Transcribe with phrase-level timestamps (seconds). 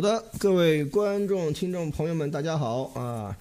[0.00, 3.36] 好的，各位观众、听众朋友们，大家好啊！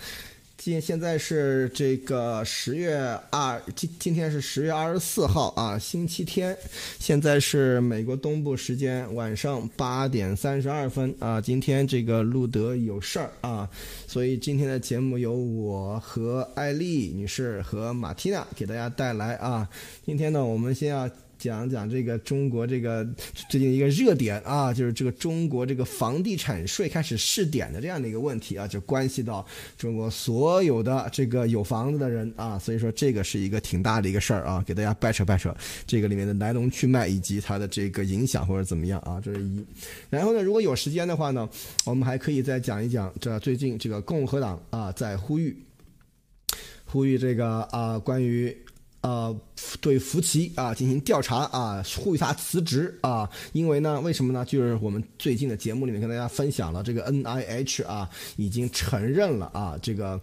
[0.57, 2.97] 今现在是这个十月
[3.29, 6.53] 二，今今天是十月二十四号啊，星期天。
[6.99, 11.39] 现在是美国东部时间晚上八点三十二分啊。
[11.39, 13.69] 今天这个路德有事儿啊，
[14.05, 19.65] 所以今天的节目由我和艾丽女士和马蒂娜给大家带来啊。
[20.05, 21.09] 今天呢，我们先要。
[21.39, 23.07] 讲讲这个中国这个
[23.49, 29.43] 最近一个热点啊，就是这个中国这个房地产税开始试点的这样的一个问题啊，就关系到
[29.77, 35.55] 中国所有的这个有房子的人啊，所以说这个是一个挺大的一个事儿啊，给大家掰扯掰扯
[35.87, 39.65] 这个里面的来龙去脉以及它的这个影响或者怎么样啊，这是一。
[40.09, 41.49] 然后呢，如果有时间的话呢，
[41.85, 45.57] 我们还可以再讲一讲这最近这个共和党啊在呼吁，
[46.83, 48.55] 呼吁这个啊关于。
[49.01, 49.35] 呃，
[49.79, 54.43] 对福奇啊进行调查啊，呼吁他辞职啊，因为呢，为什么呢？
[54.45, 60.19] 就是我们最近的节目里面跟大家分享了，这个 N I H 啊已经承认了啊，这个。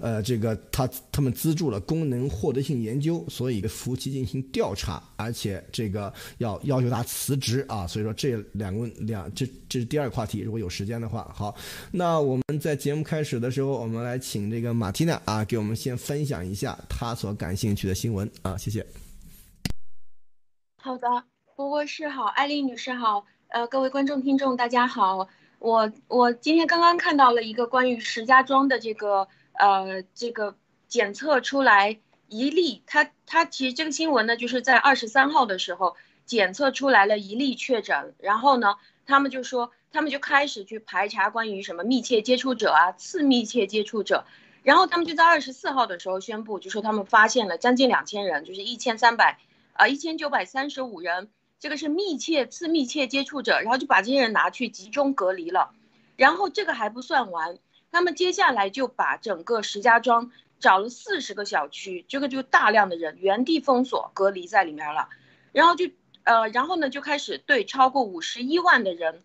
[0.00, 7.86] 呃，这个他他们资助了功能获得性研究，所以服务器进行调查，而且这个要要求他辞职啊。
[7.86, 11.54] 所以说这两个两这这是第二个话题，如果有时间的话，好，
[11.92, 18.86] 那我们在节目开始的时候，我们来请这个马蒂娜啊，给我们先分享一下他所感兴趣的新闻啊，谢谢。
[20.76, 21.06] 好的，
[21.56, 25.28] 博博士好，艾丽女士好，呃，各位观众听众大家好，
[25.58, 29.28] 我我今天刚刚看到了一个关于石家庄的这个。
[29.60, 30.56] 呃，这个
[30.88, 44.24] 检测出来一例，他他其实这个新闻呢，就是在二十三号的时候检测出来了一例确诊，然后呢，他们就说他们就开始去排查关于什么密切接触者啊、次密切接触者，
[44.62, 49.38] 然后他们就在二十四号的时候宣布，就说他们发现了将近两千人，就是一千三百
[49.74, 51.28] 啊一千九百三十五人，
[51.58, 55.74] 这个是密切次密切接触者，然后就把这些人拿去集中隔离了，
[56.16, 57.58] 然后这个还不算完。
[57.90, 65.08] 那么接下来就把整个石家庄找了四十个小区，这个就大量的人原地封锁隔离在里面了，
[65.52, 65.90] 然后就
[66.22, 69.22] 呃，然后呢就开始对超过五十一万的人，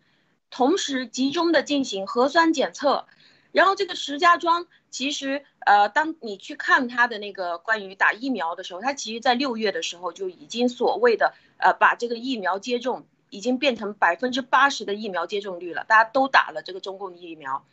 [0.50, 3.06] 同时集中的进行核酸检测，
[3.52, 17.66] 然后这个石家庄其实呃，当你去看它的那个关于打疫苗的时候，它其实在六月的时候就已经所谓的呃把这个疫苗接种已经变成百分之八十的疫苗接种率了，大家都打了这个中共疫苗。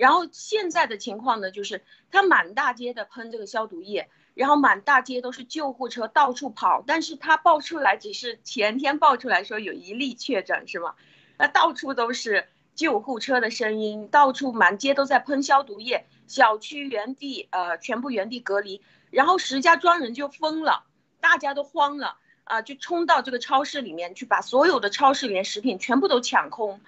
[0.00, 10.94] 然后现在的情况呢，就是他满大街的喷这个消毒液，然后满大街都是救护车到处跑，但是他报出来只是前天报出来说有一例确诊是吗？
[11.36, 18.80] 那到处都是救护车的声音，到处满街都在喷消毒液，小区原地呃全部原地隔离，
[19.10, 20.84] 然后石家庄人就疯了，
[21.20, 26.80] 大家都慌了啊，就冲到这个超市里面去把所有的超市里面食品全部都抢空。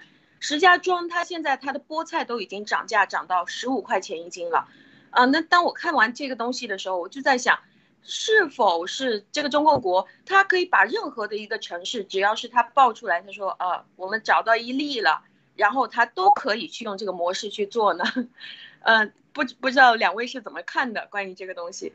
[0.42, 4.66] 石家庄，它现在它的菠菜都已经涨价，涨到十五块钱一斤了，
[5.10, 7.60] 啊，那当我看完这个东西的时候，我就在想，
[8.02, 15.22] 是否是这个中共国，它可以把任何的一个城市，只要是它报出来，他说，呃，我们找到一例了，
[15.54, 18.02] 然后它都可以去用这个模式去做呢？
[18.80, 21.06] 嗯， 不不知道两位是怎么看的？
[21.08, 21.94] 关于这个东西。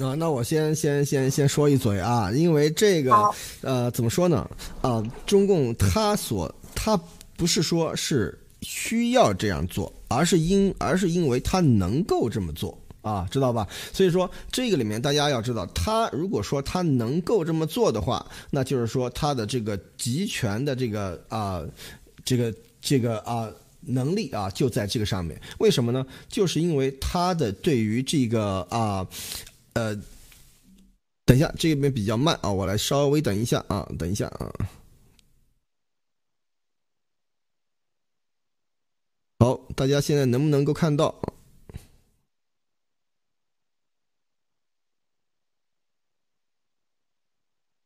[0.00, 3.14] 啊，那我先先先先说一嘴啊，因为这个，
[3.60, 4.50] 呃，怎么说呢？
[4.82, 7.00] 啊，中共他所他
[7.36, 13.68] 不是说是需要这样做，而是因而是因为他能够这么做啊，知道吧？
[13.92, 21.62] 所以说这个里面大家要知道，他如果说他能够这么做的话，那就是说他的这个集权的这个啊，
[22.24, 23.48] 这个这个啊
[23.80, 25.40] 能力啊就在这个上面。
[25.58, 26.04] 为什么呢？
[26.28, 29.06] 就是因为他的对于这个啊。
[29.74, 29.94] 呃，
[31.24, 34.52] 等一下，这边比较慢啊，我来稍微等一下啊，等一下啊。
[39.40, 41.14] 好，大家现在能不能够看到？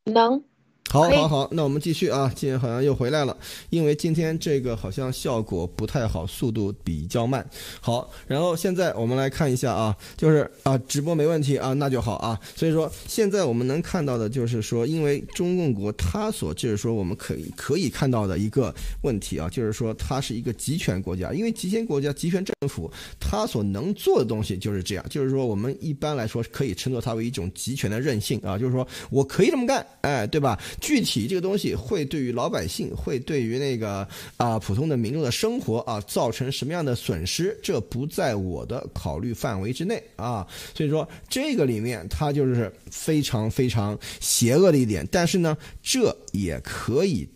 [0.04, 0.44] 能。
[0.90, 2.32] 好，好，好，那我们继续啊！
[2.34, 3.36] 今天好像又回来了，
[3.68, 7.46] 因为今天这个好像效果不太好，速度比较慢。
[7.78, 12.40] 好，然后现在我们来看一下啊，就是啊，直播没问题啊，那就好啊。
[12.56, 22.90] 所以说，现在我们能看到的就是说，因为中共国它所就是说我们可以可以看到的一个问题啊，就是说它是一个集权国家，因为集权国家、集权政府，
[23.20, 30.58] 它所能做的东西就是这样，就是说我们一般来说可以称作它为一种集权的任性啊，就是说我可以这么干，哎，对吧？
[30.80, 40.46] 具体这个东西会对于老百姓，会对于那个啊普通的民众的生活啊造成什么样的损失，这不在我的考虑范围之内啊。
[40.74, 47.28] 所以说这个里面它就是非常非常邪恶的一点，但是呢，这也可以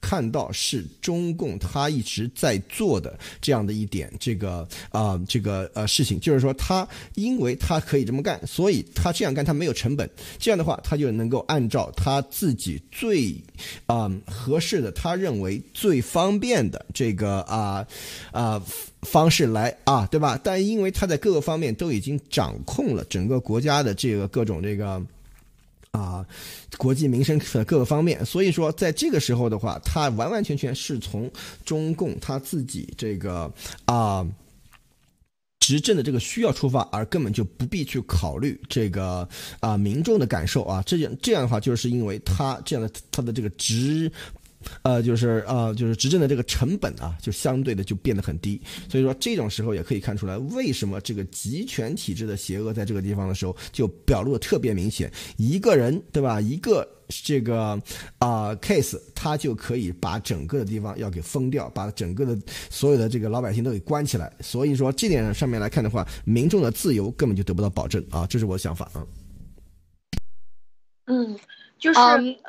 [0.00, 10.08] 看到是中共他一直在做的这样的一点这个啊这个呃事情，就是说他因为他可以这么干，所以他这样干他没有成本，
[10.38, 13.34] 这样的话他就能够按照他自己最
[13.86, 17.86] 啊合适的，他认为最方便的这个啊
[18.32, 18.62] 啊
[19.02, 20.40] 方式来啊对吧？
[20.42, 25.02] 但因为他在各个方面都已经掌控了整个国家的这个各种这个。
[25.90, 26.24] 啊，
[26.76, 31.30] 国际民生的各个方面，所以说在这个时候的话，他完完全全是从
[31.64, 33.52] 中共他自己这个
[33.86, 34.26] 啊
[35.60, 39.28] 执政的这个需要出发，而根本就不必去考虑这个
[39.60, 40.82] 啊民众的感受啊。
[40.86, 44.10] 这样这样的话，就是因为他这样的他的这个执。
[44.82, 48.60] 呃，就是呃，就是执政的这个成本啊，就相对的就变得很低。
[48.88, 55.10] 所以说这种时候也可以看出来，为什么这个集权体制的邪恶在这个地方的时候就表露的特别明显。
[55.36, 56.40] 一个人对吧？
[56.40, 57.80] 一个这个
[58.18, 62.38] 啊 case，他就可以把整个的地方要给封掉，把整个的
[62.70, 64.32] 所有的这个老百姓都给关起来。
[64.40, 69.06] 所以说这点上面来看的话，民众的自由根本就得不到保证啊，这是我的想法啊。
[71.06, 71.38] 嗯。
[71.78, 72.00] 就是，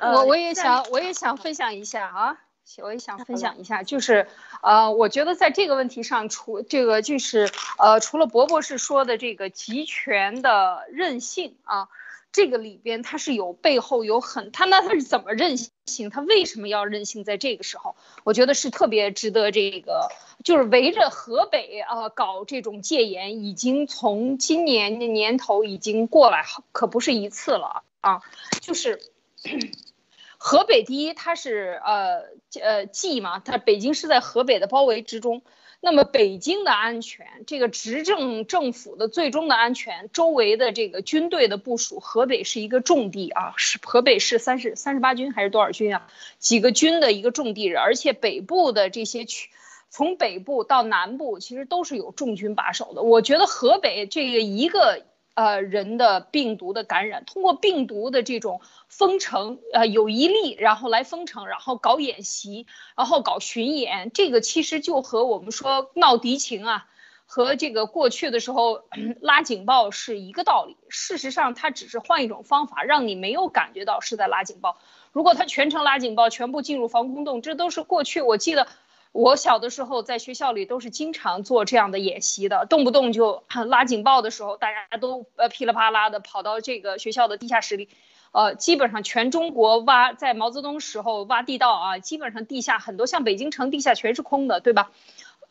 [0.02, 2.38] 我我也想，我也想分享一下啊，
[2.84, 4.28] 我也想分享一下，就是，
[4.62, 11.90] 呃，我觉得在这个问题上，除这个就是，呃，除了博博士说的这个集权的任性啊，
[12.32, 16.10] 这个里边它是有背后有很，他那他是怎么任性？
[16.10, 17.24] 他为什么要任性？
[17.24, 20.10] 在这个时候，我觉得是特别值得这个，
[20.44, 28.22] 就是围着河北啊搞这种戒严，已经从今年的年头已经过来，可不是一次了啊，
[28.60, 29.00] 就是。
[30.38, 32.24] 河北第一，它是呃
[32.62, 35.42] 呃冀嘛，它北京是在河北的包围之中。
[35.82, 46.08] 那么北京的安全，这个执政政府的最终的安全，周围的这个军队的部署，河北是一个重地啊，是河北是三十三十八军还是多少军啊？
[46.38, 49.50] 几个军的一个重地，而且北部的这些区，
[49.90, 53.02] 从北部到南部，其实都是有重军把守的。
[53.02, 55.06] 我觉得河北这个一个。
[55.40, 58.60] 呃，人的病毒的感染，通过病毒的这种
[58.90, 66.88] 封城，呃，有一例，然后来封城，然后搞演习，然后搞巡演，这个其实就和我们说闹敌情啊，
[67.26, 68.82] 和这个过去的时候
[69.22, 70.76] 拉警报是一个道理。
[70.90, 74.78] 事实上，它只是换一种方法，让你没有感觉到是在拉警报。
[75.14, 78.68] 如果他全程拉警报，全部进入防空洞，这都是过去我记得。
[79.12, 87.90] 我小的时候在学校里都是经常做这样的演习的，动不动就拉警报的时候，大家都呃噼里啪啦的跑到这个学校的地下室里，
[88.32, 94.92] 呃，基本上全中国挖在毛泽东时候挖地道啊，基本上地下很多像北京城地下全是空的，对吧？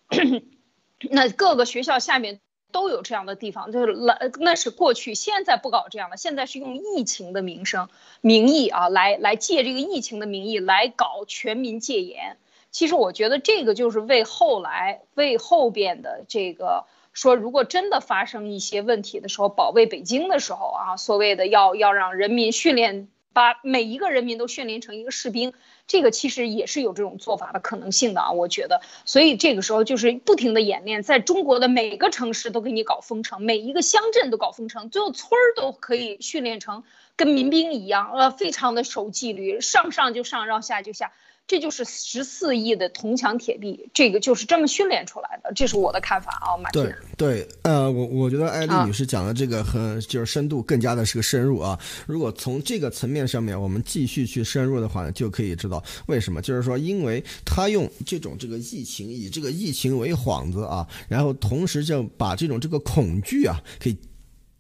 [1.11, 2.41] 那各个学校下面
[2.71, 7.89] 都有这样的地方，就是来那是过去，现在不搞这样的，现在是用疫情的名声
[8.21, 12.37] 名义啊，来来借这个疫情的名义来搞全民戒严。
[12.79, 25.55] 其实我觉得这个就是为后来、为后边的这个说，如果真的发生一些问题的时候，保卫北京的时候啊，所谓的要要让人民训练，把每一个人民都训练成一个士兵，
[25.89, 28.31] 这个其实也是有这种做法的可能性的啊。
[28.31, 36.85] 我觉得，所以这个时候就是不停的演练，在中国的每个城市都给你搞封城，每一个乡镇都搞封城，最后村儿都可以训练成
[37.17, 41.11] 跟民兵一样，呃，非常的守纪律，上上就上，让下就下。
[41.49, 51.77] 这就是十四亿的铜墙铁壁，这个就是这么训练出来的，这是我的看法啊，马对对，呃，我我觉得艾丽女士讲的这个很就是深度更加的是个深入啊。
[52.07, 63.97] 如果从这个层面上面我们继续去深入的话呢，就可以知道为什么，就是说，因为他用这种这个疫情，以这个疫情为幌子啊，然后同时就把这种这个恐惧啊，给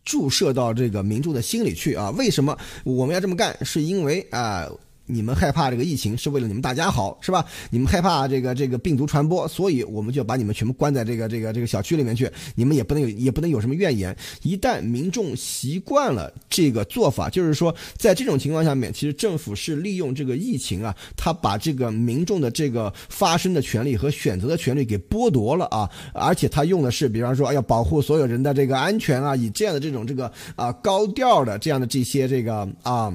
[0.06, 2.10] 注射到这个民众的心里去啊。
[2.12, 3.54] 为什么我们要这么干？
[3.62, 4.66] 是因为啊。
[5.08, 7.44] 你们害怕这个疫情是为了你们大家好，是吧？
[7.70, 12.30] 你们害怕这个这个病毒传播，所以我们就把你们全部关在这个这个这个小区里面去。
[12.54, 14.14] 你们也不能有也不能有什么怨言。
[14.42, 33.10] 一旦民众习惯了这个做法，就是说，在这种情况下面，其实政府是利用这个疫情啊，他把这个民众的这个发声的权利和选择的权利给剥夺了啊，而且他用的是，比方说要保护所有人的这个安全啊，以这样的这种这个啊高调的这样的这些这个啊。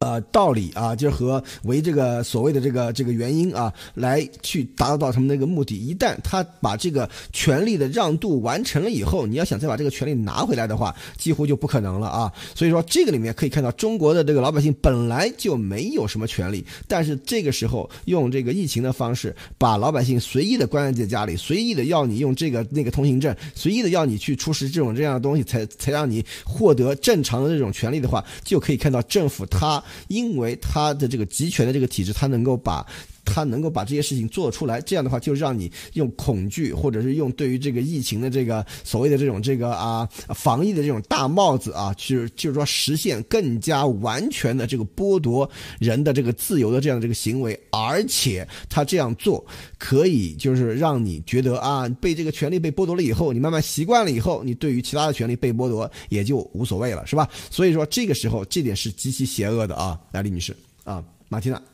[0.00, 5.76] 呃，道理啊，就是和为这个所谓的这个这个原因啊，来去达到他们那个目的。
[5.76, 12.32] 一旦他把这个权利的让渡完成了以后，你要想再把这个权利拿回来的话，几乎就不可能了啊。
[12.54, 29.84] 所以说，这个里面可以看到，中国的这个老百姓本来就没有什么权利，但是这个时候用这个疫情的方式，把老百姓随意的关在家里，随意的要你用这个那个通行证，随意的要你去出示这种这样的东西，才才让你获得正常的这种权利的话，就可以看到政府他。
[30.08, 32.86] 因为他的这个集权的这个体制，他能够把
[33.32, 49.44] 他能够把这些事情做出来，这样的话就让你用恐惧，或者是用对于这个疫情的这个所谓的这种这个啊防疫的这种大帽子啊，去就是说实现更加完全的这个剥夺人的这个自由的这样的这个行为，而且他这样做
[49.78, 57.28] 可以就是让你觉得啊被这个权利被剥夺了以后，你慢慢习惯了以后，你对于其他的权利被剥夺也就无所谓了，是吧？
[57.50, 61.69] 所以说这个时候这点是极其邪恶的啊，来李女士啊，马蒂娜。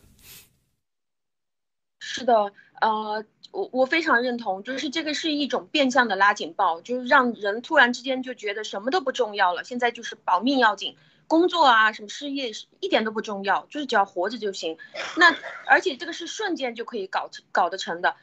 [2.18, 10.96] 是的，呃，我我非常认同，就是这个是一种变相的拉警报，就是让人突然之间就觉得什么都不重要了，现在就是保命要紧，
[11.26, 14.78] 工作啊什么事业一点都不重要，就是只要活着就行。
[15.18, 18.16] 那而且这个是瞬间就可以搞搞得成的，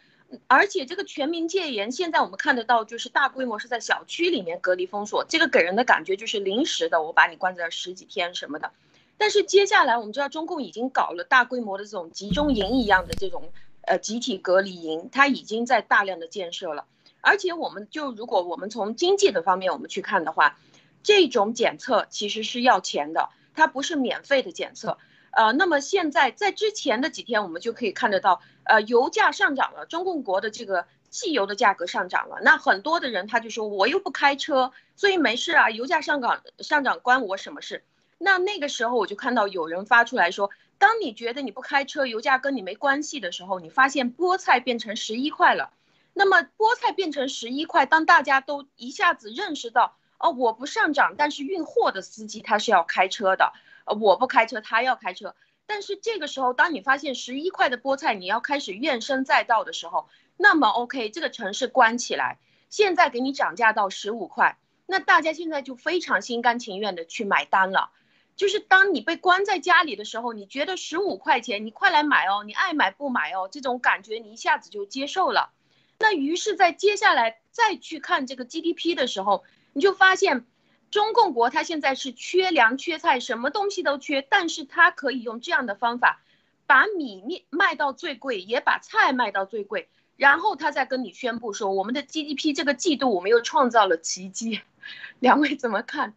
[0.47, 8.71] 而且这个全民戒严，现在我们看得到就是大规模是在小区里面隔离封锁，这个给人的感觉就是临时的，我把你关在十几天什么的。
[9.19, 13.43] 但是接下来我们知道中共已经搞了大规模的这种集中营一样的这种。
[13.85, 16.85] 呃，集体隔离营，它已经在大量的建设了，
[17.19, 20.57] 而且我们就如果我们从经济的方面我们去看的话，
[21.03, 24.97] 这种检测其实是要钱的，它不是免费的检测。
[25.31, 37.83] 呃，那么现在在之前的几天，我们就可以看得到，呃，油价上涨了，中共国的这个汽油的价格上涨了，那很多的人他就说我又不开车，所以没事啊，油价上涨上涨关我什么事？
[38.17, 40.49] 那那个时候我就看到有人发出来说。
[40.77, 45.71] 当你觉得你不开车，油价跟你没关系的时候，你发现菠菜变成十一块了。
[46.13, 53.53] 那么菠菜变成十一块，当大家都一下子认识到，哦，我不上涨，但是运货的司机他是要开车的，
[53.85, 55.35] 呃，我不开车，他要开车。
[55.65, 62.37] 但是这个时候，当你发现十一块的菠菜你要开始怨声载道的时候，那么 OK，这个城市关起来，
[62.69, 67.89] 现在给你涨价到十五块，那大家现在就非常心甘情愿的去买单了。
[68.35, 75.51] 就是当你被关在家里的时候，你觉得十五块钱，你快来买哦，你爱买不买哦，这种感觉你一下子就接受了。
[75.99, 80.45] 那于是，在接下来再去看这个 GDP 的时候，你就发现，
[80.89, 86.21] 中共国它现在是缺粮缺菜，什么东西都缺，但是它可以用这样的方法，
[86.65, 94.61] 把米面卖到最贵，也把菜卖到最贵，然后他再跟你宣布说，我们的 GDP 这个季度我们又创造了奇迹。
[95.19, 96.15] 两位怎么看？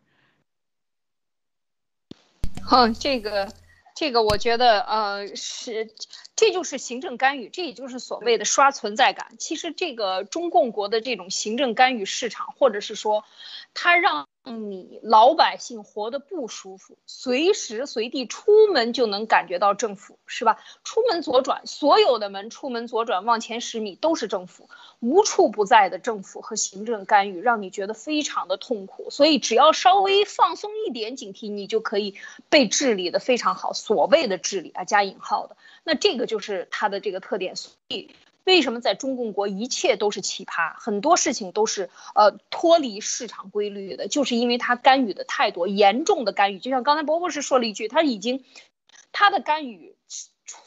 [2.71, 3.49] 嗯，这个，
[3.95, 5.89] 这个，我觉得，呃，是，
[6.37, 9.33] 这就是行政干预，这也就是所谓的刷存在感。
[9.39, 13.25] 其实，这个中共国的这种行政干预市场，或者是说，
[13.75, 14.29] 它让。
[14.49, 20.63] 你老百姓活得不舒服，随时随地出门就能感觉到政府，是吧？
[20.85, 29.11] 出门左转，所有的门出门左转往前十米都是政府，无处不在的政府和行政干预，让你觉得非常的痛苦。
[29.11, 32.15] 所以只要稍微放松一点警惕，你就可以
[32.49, 33.73] 被治理的非常好。
[33.73, 37.57] 所谓的治理啊，加引号的，那这个就是它的这个特点。
[37.57, 38.11] 所以。
[38.45, 46.61] 为什么在中共国一切都是奇葩，很多事情都是呃脱离市场规律的，就是因为他干预的太多，严重的干预。
[46.61, 48.45] 就像刚才波博士说了一句，他已经
[49.11, 49.97] 他的干预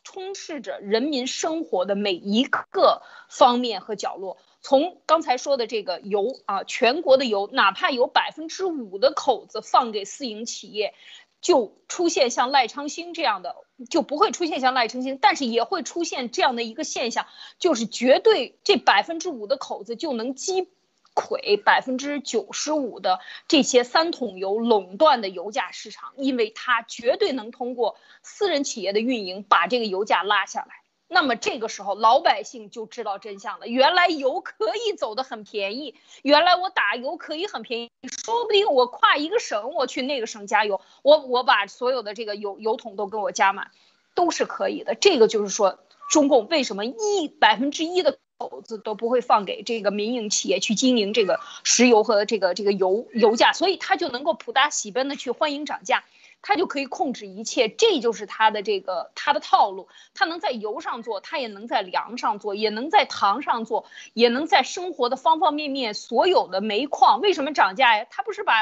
[0.03, 4.39] 充斥着人民生活的每一个方面和角落。
[4.59, 10.93] 从刚才说的这个油啊，全国的油，哪怕有百分之五的口子放给私营企业。
[11.41, 13.55] 就出现像赖昌星这样的，
[13.89, 17.27] 就不会出现像赖昌星，但是也会出现这样的一个现象，
[17.59, 20.67] 就是绝对这百分之五的口子就能击
[21.15, 30.78] 溃百分之九十五的这些三桶油垄断的油价市场，因为它绝对能通过私人企业的运营把这个油价拉下来。
[31.11, 33.67] 那么这个时候，老百姓就知道真相了。
[33.67, 43.71] 原来油可以走得很便宜，原来我打油可以很便宜，说不定我跨一个省，我去那个省加油，我我把所有的这个油油桶都给我加满，
[44.13, 44.93] 都是可以的。
[44.93, 45.79] 这个就是说，
[46.11, 56.03] 中共为什么一百分之一的口子都不会放给这个民营企业去经营这个石油和这个这个油油价，所以他就能够普大喜奔的去欢迎涨价。
[56.41, 59.87] 他就可以控制一切，这就是他的这个他的套路。
[60.13, 68.05] 他能在油上做，他也能在粮上做，也能在糖上做，也能在生活的方方面面所有的煤矿为什么涨价呀？
[68.09, 68.53] 他不是把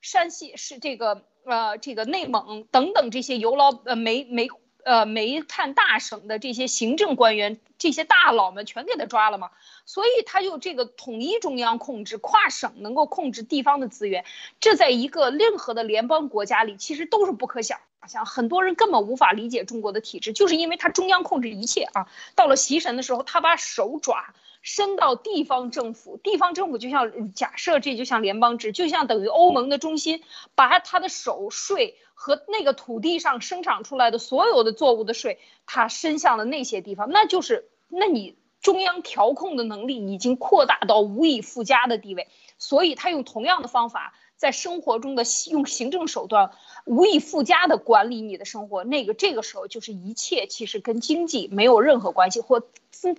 [0.00, 4.48] 山西是这个呃这个内蒙等等这些油老呃煤煤
[4.84, 9.50] 呃煤炭大省的这些行政官员这些大佬们全给他抓了吗？
[9.84, 14.24] 所以他就这个统一中央控制，跨省能够控制地方的资源，
[14.60, 18.24] 这在一个任何的联邦国家里其实都是不可想象。
[18.24, 22.06] 很多人根本无法理解中国的体制，就是因为他中央控制一切啊。
[22.36, 30.22] 到了习神的时候，他把手爪伸到地方政府，地方政府就像假设这就像联邦制，就像等于欧盟的中心，
[30.54, 31.96] 把他的手税。
[32.22, 44.14] 和那个土地上生长出来的所有的作物的税，它伸向了那些地方，那就是那你中央调控的能力已经扩大到无以复加的地位，所以他用同样的方法。
[44.36, 46.50] 在生活中的用行政手段
[46.84, 52.60] 无以复加的管理你的生活，那个这个时候就是一切其实跟经济没有任何关系，或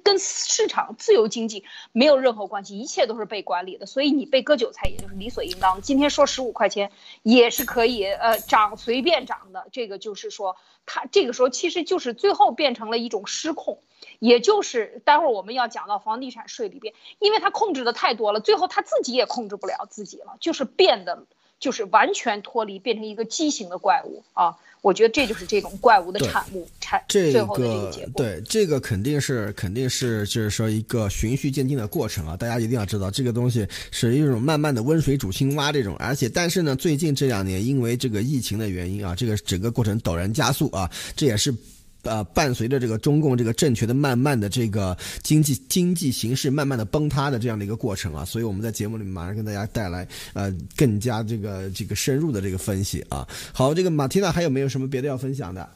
[0.04, 3.86] 跟市场自由经济没有任何关系，一切都是被管理的。
[3.86, 5.82] 所以你被割韭菜也就是理所应当。
[5.82, 9.68] 今天说十五块钱也是可以，呃，涨随便涨的。
[9.72, 13.82] 这个就是说，它这个时候其实就是最后变成了一种失控。
[14.20, 21.26] 也就是待会儿我们要讲到房地产税里边，因为他控制的太多了，最后他自己也控制不了自己了，就是变得
[21.64, 24.54] 就是完全脱离，变成一个畸形的怪物啊！
[24.82, 28.12] 我觉得这就是这种怪物的产物产最后的这个结果。
[28.18, 32.36] 对，这个肯定是肯定是就是说一个循序渐进的过程啊！
[32.36, 41.56] 大家一定要知道，这个东西是一种慢慢的温水煮青蛙这种，而且但是呢，最近这两年因为这个疫情的原因啊，这个整个过程陡然加速啊，这也是。
[42.04, 53.28] 呃，伴随着这个中共这个政权的慢慢的这个经济经济形势慢慢的崩塌的这样的一个过程啊，所以我们在节目里面马上跟大家带来呃更加这个这个深入的这个分析啊。
[53.54, 55.68] 好，这个马缇娜还有没有什么别的要分享的？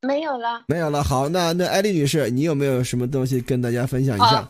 [0.00, 1.02] 没有了，没有了。
[1.02, 4.48] 好，那那艾丽女士，你有没有什么东西跟大家分享一下？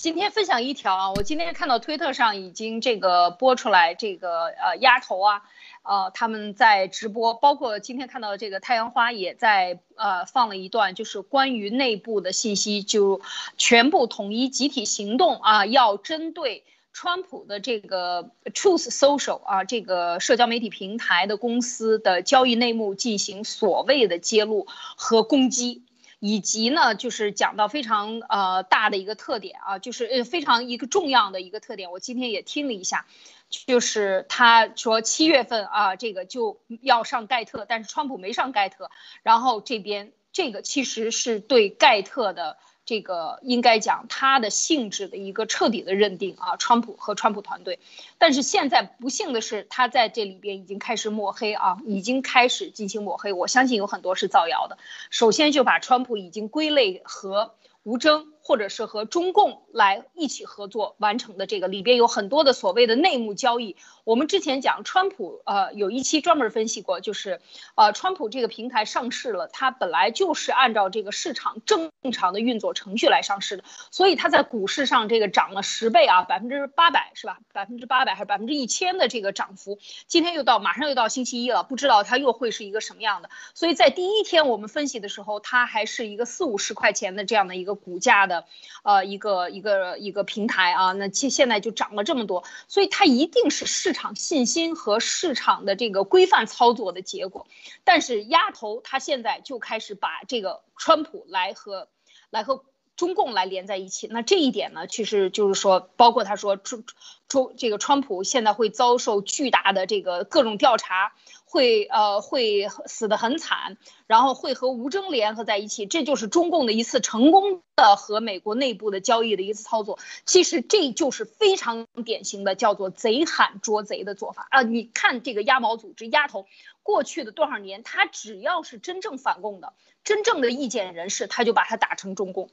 [0.00, 5.42] 今天分享一条啊，我今天看到推特上已经这个播出来这个呃鸭头啊。
[5.82, 13.22] 呃，他们在直播，包括今天看到这个太阳花也在呃放了一段，就是关于内部的信息，就
[13.56, 25.82] 全部统一集体行动啊，要针对川普的这个 Truth Social 啊这个社交媒体平台的公司的交易内幕进行所谓的揭露和攻击，
[26.20, 33.06] 以及呢，就是讲到非常呃大的一个特点啊，就是呃非常一个重要的一个特点，我今天也听了一下。
[33.50, 38.90] 就是他说七月份啊，这个就要上盖特，但是川普没上盖特。
[39.22, 47.80] 然后这边这个其实是对盖特的这个应该讲它的性质的一个彻底的认定啊，川普和川普团队。
[48.16, 53.34] 但是现在不幸的是，他在这里边已经开始抹黑啊，已经开始进行抹黑。
[53.34, 54.78] 我相信有很多是造谣的。
[55.10, 58.32] 首先就把川普已经归类和吴征。
[58.48, 63.76] 或者是和中共来一起合作完成的这个里边有很多的所谓的内幕交易。
[64.04, 67.42] 我们之前讲川普，呃，有一期专门分析过，就是，
[67.74, 77.40] 呃，川普这个平台上市了，它本来就是按照这个市场正常的运作程序来上市的，所以它在股市上这个涨了十倍啊，百分之八百是吧？
[77.52, 79.78] 百分之八百还是百分之一千的这个涨幅？
[80.06, 83.28] 今天又到马上又到星期一了，不知道它又会是一个什么样的。
[83.52, 88.37] 所以在第一天我们分析的时候，它还是一个四五十块钱的这样的一个股价的。
[88.82, 97.46] 呃，一个一个一个平台啊，那现现在就涨了这么多，所以它一定是市场信心和市场的这个规范操作的结果。
[97.84, 101.88] 但是丫头她现在就开始把这个川普来和
[102.30, 102.64] 来和
[102.96, 106.82] 中共来连在一起，那这一点呢，其实就是说，包括他说中
[107.28, 111.12] 中这个川普现在会遭受巨大的这个各种调查。
[111.48, 119.98] 会呃会死得很惨，然后会和吴征联合在一起，这就是中共的一次成功的和美国内部的交易的一次操作。
[120.24, 124.62] 其实这就是非常典型的叫做贼喊捉贼的做法啊！
[124.62, 126.46] 你看这个鸭毛组织鸭头，
[126.88, 129.74] 过去的多少年，他只要是真正反共的。
[130.04, 132.48] 真正的意见人士，他就把他打成中共。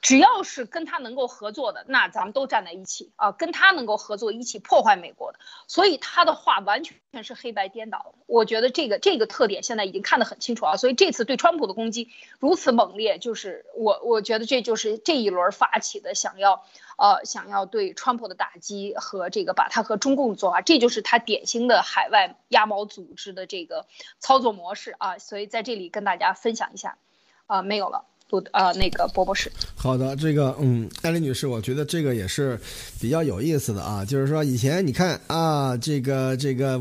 [0.00, 5.40] 只要是跟他能够合作的，那咱们都站在一起啊，跟他能够合作，一起破坏美国的。
[5.66, 8.14] 所以他的话完全是黑白颠倒的。
[8.26, 10.76] 我觉得这个这个特点现在已经看得很清楚啊。
[10.76, 16.64] 所以这次对川普的攻击如此猛烈，就是我我觉得这就是这一轮发起的想要。
[17.00, 23.86] 呃，想要对川普的打击和这个把他和中共做啊，这就是他典型的海外鸭毛组织的这个
[24.18, 25.16] 操作模式啊。
[25.16, 26.98] 所以在这里跟大家分享一下，
[27.46, 29.50] 啊，没有了，不，呃，那个波博士。
[29.76, 32.60] 好的，这个，嗯，艾丽女士，我觉得这个也是
[33.00, 34.04] 比较有意思的啊。
[34.04, 36.78] 就是说，以前你看啊，这个这个，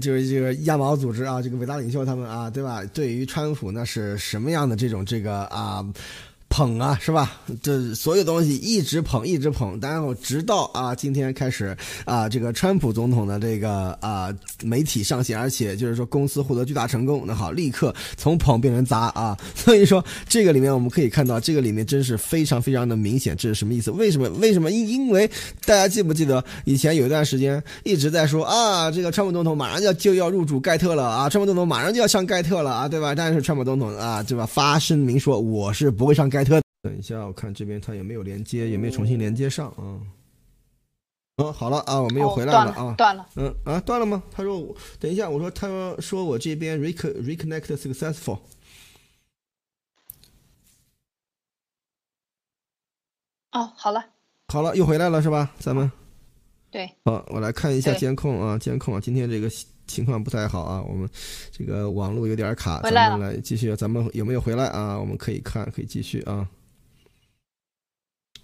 [0.00, 2.82] 就是这个鸭毛组织啊，这个伟大领袖他们啊，对吧？
[2.86, 5.84] 对于川普那是什么样的这种这个啊？
[6.56, 7.38] 捧啊，是吧？
[7.62, 19.36] 这所有东西一直捧，一直捧，然后直到啊，今天开始啊，这个川普总统的这个啊媒体上线，而且就是说公司获得巨大成功，那好，立刻从捧变成砸啊。
[19.54, 23.90] 所以说这个里面我们可以看到，这个里面真是非常非常的明显，这是什么意思？
[23.90, 24.26] 为什么？
[24.40, 24.70] 为什么？
[24.70, 25.30] 因因为
[25.66, 33.14] 大家记不记得以前有一段时间一直在说啊，这个川普总统马上要就要入主盖特了啊，川普总统马上就要上盖特了啊，对吧？
[33.14, 34.46] 但是川普总统啊，对吧？
[34.46, 36.45] 发声明说我是不会上盖。
[36.86, 40.00] 特等一下，我看这边它有没有连接，有没有重新连接上啊？
[41.38, 44.22] 嗯，好了啊，我们又回来了啊，断了，嗯啊，断了吗？
[44.30, 48.38] 他说，等一下，我说，他说说我这边 rec reconnect successful。
[53.52, 54.04] 哦，好了，
[54.48, 55.52] 好了，又回来了是吧？
[55.58, 55.90] 咱们，
[56.70, 59.50] 对，好，我来看一下监控啊，监控啊，今天这个
[59.86, 61.08] 情况不太好啊，我们
[61.50, 64.98] 这个网络有点卡，咱们来继续，咱们有没有回来啊？
[64.98, 66.48] 我们可以看，可以继续啊。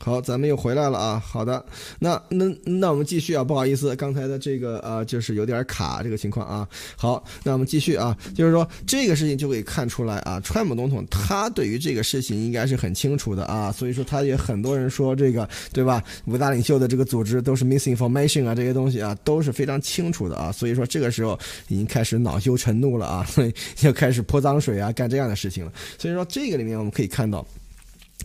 [0.04, 1.22] 好，咱们又回来了啊！
[1.24, 1.64] 好的，
[2.00, 6.68] 那那那我们继续啊，不好意思，刚才的这个呃，就是有点卡这个情况啊。
[6.96, 16.02] 好，那我们继续啊，就是说这个事情就可以看出来啊，川普总统他对于这个事情应该是很清楚的啊，所以说他也很多人说这个对吧？
[16.24, 21.38] 五大领袖的这个组织都是 misinformation 啊，这些东西啊都是非常清楚的啊，所以说这个时候
[21.68, 25.72] 已经开始恼羞成怒了啊，所以就开始泼脏水啊，干这样的事情了。
[25.96, 27.46] 所以说这个里面我们可以看到。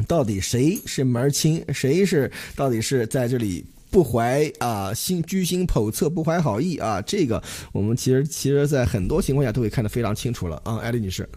[0.05, 7.01] 到底谁是门儿清，谁是到底是在这里不怀啊心居心叵测，不怀好意啊？
[7.01, 11.27] 这个我们其实其实，在很多情况下都会看得非常清楚了啊，艾丽女士。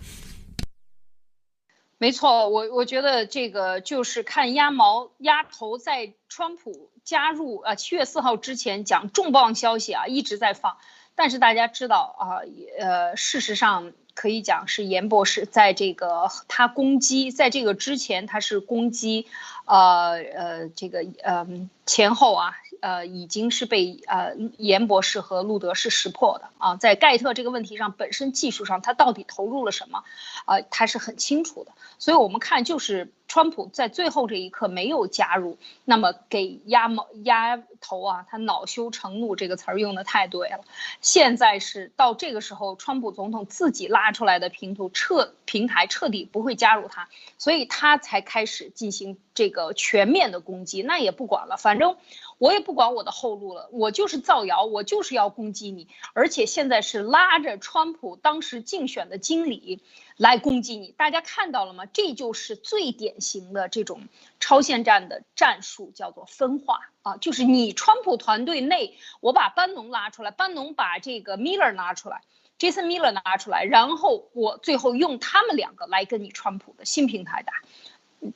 [1.99, 10.77] 没错，我我觉得这个就是看鸭毛鸭头，在川普加入啊七月四号之前讲重磅消息啊一直在放，
[11.15, 12.43] 但是大家知道啊
[12.79, 13.93] 呃事实上。
[14.15, 19.27] 可以讲是严博士在这个他攻击，在这个之前他是攻击，
[19.71, 21.47] 呃呃这个呃
[21.87, 22.55] 前后啊。
[22.83, 30.03] 呃，已经是被呃严博士和路德是识破的啊，在盖特这个问题上，本身技术上他到底投入了什么，
[30.47, 31.73] 啊，他是很清楚的。
[31.99, 40.61] 所以我们看，就是川普在最后这一刻没有加入，那么给压毛压头啊，他恼羞成怒这个词儿用的太对了。
[41.03, 50.83] 现在是到这个时候，川普总统自己拉出来的平图彻平台彻底不会加入他，所以他才开始进行这个全面的攻击。
[50.83, 51.97] 那也不管了，反正。
[52.39, 59.83] 我也不管我的后路了，我就是造谣，我就是要攻击你，而且现在是拉着川普当时竞选的经理
[60.17, 61.85] 来攻击你，大家看到了吗？
[61.85, 64.09] 这就是最典型的这种
[64.41, 72.23] 超限战的战术，叫做分化啊，就是你川普团队内，我把班农拉出来，班农把这个 Miller 拿出来
[72.59, 77.53] ，Jason Miller 拿出来，然后我最后用他们两个来跟你川普的新平台打，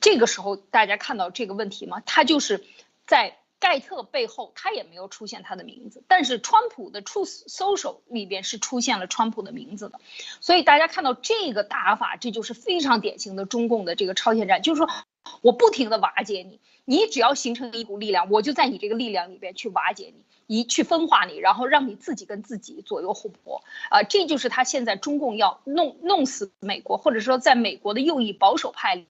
[0.01, 2.01] 这个时候大家看到这个问题吗？
[2.05, 2.63] 他就是
[3.07, 3.37] 在。
[3.57, 9.99] 盖特背后他也没有出现他的名字，但是川普的 Truth Social 里边是出现了川普的名字的，
[10.41, 14.89] 所以大家看到这个打法，这就是非常典型的中共的这个超限战，就是说
[15.41, 20.25] 我不停的瓦解你，你只要形成一股力量，我就在你这个力量里边去瓦解你，
[20.57, 29.05] 一去分化你，然后让你自己跟自己左右互搏，啊，这就是他现在中共要弄弄死美国，或者说在美国的右翼保守派。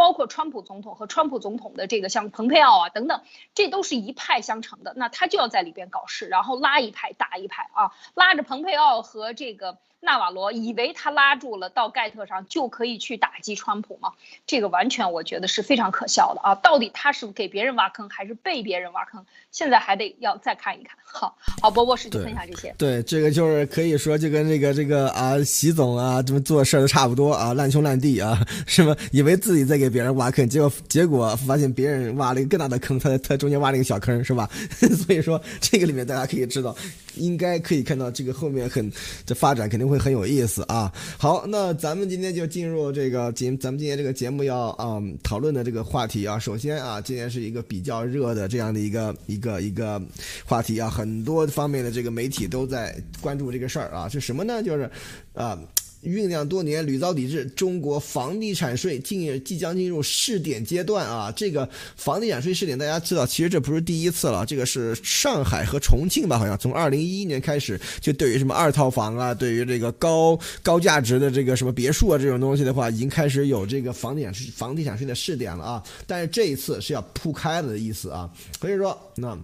[0.00, 3.20] 包括川普总统和川普总统的这个像蓬佩奥啊等等，
[3.54, 9.76] 这都是一派相承的，那他就要在里边搞事，然后拉一派打一派啊，拉着蓬佩奥和这个。
[10.00, 14.12] 纳瓦罗以为他拉住了到盖特上就可以去打击川普吗？
[14.46, 16.54] 这个完全我觉得是非常可笑的啊！
[16.54, 19.24] 到底他是给别人挖坑还是被别人挖坑？
[19.52, 20.96] 现在还得要再看一看。
[21.04, 22.74] 好，好，波波是就分享这些。
[22.78, 28.96] 对，这个就是可以说就跟这个这个啊，习总啊，这么做事儿都差不多啊，烂兄烂弟啊， 是吧？
[29.12, 34.48] 以为自己在给别人挖坑，结果结果发现别人挖了一个更大的坑，他在他中间挖了一个小坑，是吧？
[35.06, 36.74] 所以说这个里面大家可以知道，
[37.16, 38.90] 应该可以看到这个后面很
[39.26, 39.90] 这发展肯定。
[39.90, 40.92] 会很有意思啊！
[41.18, 46.38] 好，那咱们今天就进入这个节咱们今天这个节目要啊讨论的这个话题啊。
[46.38, 50.00] 首先啊，今天是一个比较热的这样的一个一个一个
[50.44, 54.08] 话题啊，很多方面的这个媒体都在关注这个事儿啊。
[54.08, 54.62] 是什么呢？
[54.62, 54.88] 就是
[55.34, 55.58] 啊。
[56.02, 57.44] 酝酿多年，屡遭抵制。
[57.56, 61.30] 中国房地产税进即将进入试点阶段啊！
[61.36, 64.46] 这个房地产税试点，大家知道，其实这不是第一次了。
[64.46, 66.38] 这个是上海和重庆吧？
[66.38, 75.82] 好像从二零一一年开始，就对于什么二套房啊，对于这个高高价值的这个什么别墅啊这种东西的话，已经开始有这个房地产房地产税的试点了啊！
[76.06, 79.38] 但是这一次是要铺开了的意思啊，所以说那。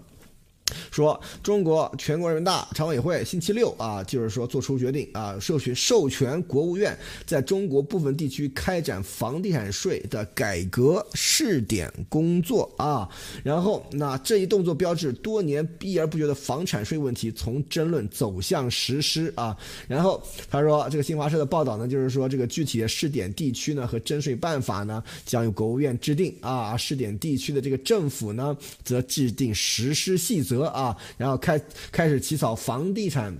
[0.90, 13.08] 说中国全国人大常委会星期六啊，就是说做出决定啊，授权授权国务院在中国部分地区开展房地产税的改革试点工作啊。
[13.44, 19.56] 然后那这一动作标志多年避而不决的房产税问题从争论走向实施啊。
[19.86, 30.55] 然后他说，这个新华社的报道呢，就是说这个具体的试点地区呢和征税办法呢将由国务院制定啊，试点地区的这个政府呢则制定实施细则。
[30.64, 31.60] 啊，然后开
[31.92, 33.36] 开始起草房地产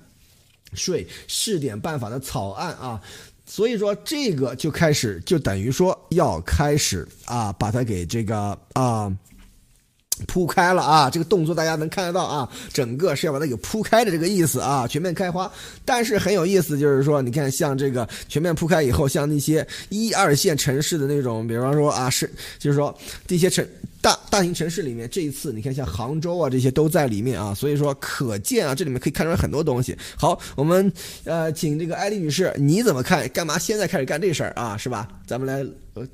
[0.74, 3.00] 税试点办法的草案啊，
[3.46, 9.10] 所以说这个就开始就等于说要开始啊，把它给这个啊
[10.26, 15.50] 铺开了啊，这个动作大家能看得到啊，整个是要把它给铺开的这个意思啊，全面开花。
[15.84, 23.66] 但是很有意思，就是说，你看像这个全面铺开以后，像那些一二线城市的那种，比方说啊，是就是说这些城
[24.06, 29.98] 大大型城市里面，这一次你看像杭州啊这些都在里面啊，所以说可见啊，这里面可以看出来很多东西。
[30.16, 30.92] 好，我们
[31.24, 33.28] 呃请这个艾丽女士，你怎么看？
[33.30, 34.76] 干嘛现在开始干这事儿啊？
[34.76, 35.08] 是吧？
[35.26, 35.68] 咱们来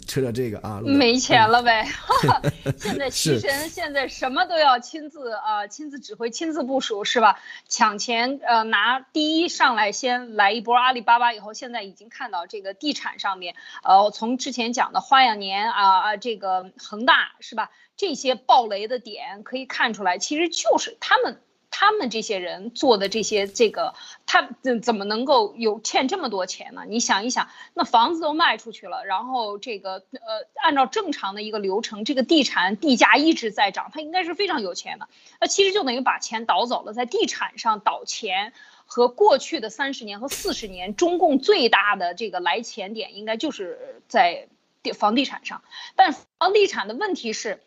[0.07, 0.81] 扯扯这个啊。
[0.83, 1.87] 没钱了呗，
[2.81, 7.39] 现在西神现在什么都要亲自啊，亲自指挥，亲自部署是吧？
[7.69, 17.69] 抢钱呃拿第一上来先来一波阿里巴巴，以后现在已经看到这个地产上面，呃从之前讲的花样年啊啊这个恒大是吧？
[17.97, 21.41] 这些暴雷的点可以看出来，其实就是他们。
[21.75, 23.95] 他们这些人做的这些，这个
[24.27, 26.85] 他怎怎么能够有欠这么多钱呢？
[26.87, 35.09] 你想一想，那房子都卖出去了，然后这个呃，按照正常的一个流程，这个地产地价一直在涨，他应该是非常有钱的。
[35.41, 38.53] 那其实就等于把钱倒走了，在地产上倒钱，
[38.85, 44.47] 和过去的三十年和四十年，中共最大的这个来钱点应该就是在
[44.83, 45.63] 地房地产上。
[45.97, 47.63] 但房地产的问题是。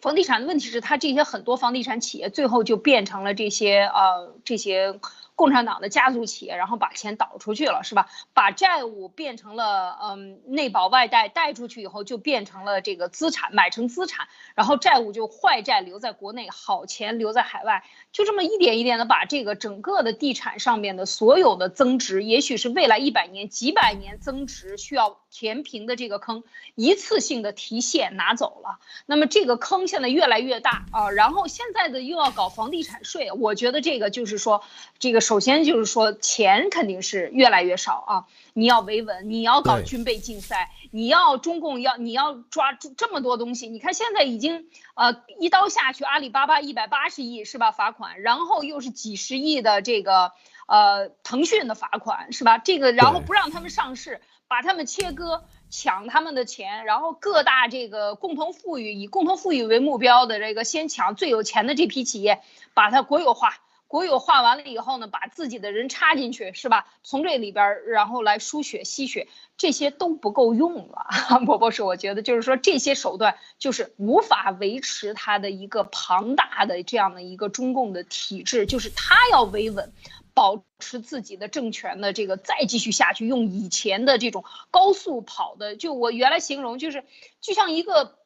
[0.00, 4.98] 房地产的问题是，它这些很多房地产企业最后就变成了这些呃这些。
[5.38, 8.08] 共产党的家族企业，然后把钱倒出去了，是吧？
[8.34, 26.42] 把债务变成了嗯内保外贷，贷出去以后就变成了这个资产，买成资产，然后债务就坏债留在国内，好钱留在海外，就这么一点一点的把这个整个的地产上面的所有的增值，也许是未来一百年、几百年增值需要填平的这个坑，
[26.74, 28.80] 一次性的提现拿走了。
[29.06, 34.64] 那么这个坑现在越来越大啊，然后现在的又要搞房地产税，我觉得这个就是说
[34.98, 35.27] 这个。
[35.28, 38.24] 首先就是说，钱肯定是越来越少啊！
[38.54, 43.68] 你要维稳，你要搞军备竞赛，你要中共要你要抓住这么多东西。
[43.68, 50.32] 你看现在已经呃一刀下去，阿里巴巴一百八十亿是吧罚款，然后又是几十亿的这个
[50.66, 52.56] 呃腾讯的罚款是吧？
[52.56, 62.40] 这个然后不让他们上市，把他们切割，抢他们的钱，然后各大这个共同富裕以共同富裕为目标的这个先抢最有钱的这批企业，
[62.72, 63.58] 把它国有化。
[63.88, 66.86] 国有化完了以后呢，把自己的人插进去，是吧？
[67.02, 71.06] 从这里边然后来输血吸血，这些都不够用了。
[71.46, 79.92] 波波说，我觉得就是说这些手段就是无法维持他的一个庞大的这样的一个中共的体制，就是他要维稳，
[80.34, 87.04] 保持自己的政权的这个再继续下去，用以前的这种高速跑的，就我原来形容就是
[87.40, 88.17] 就像一个。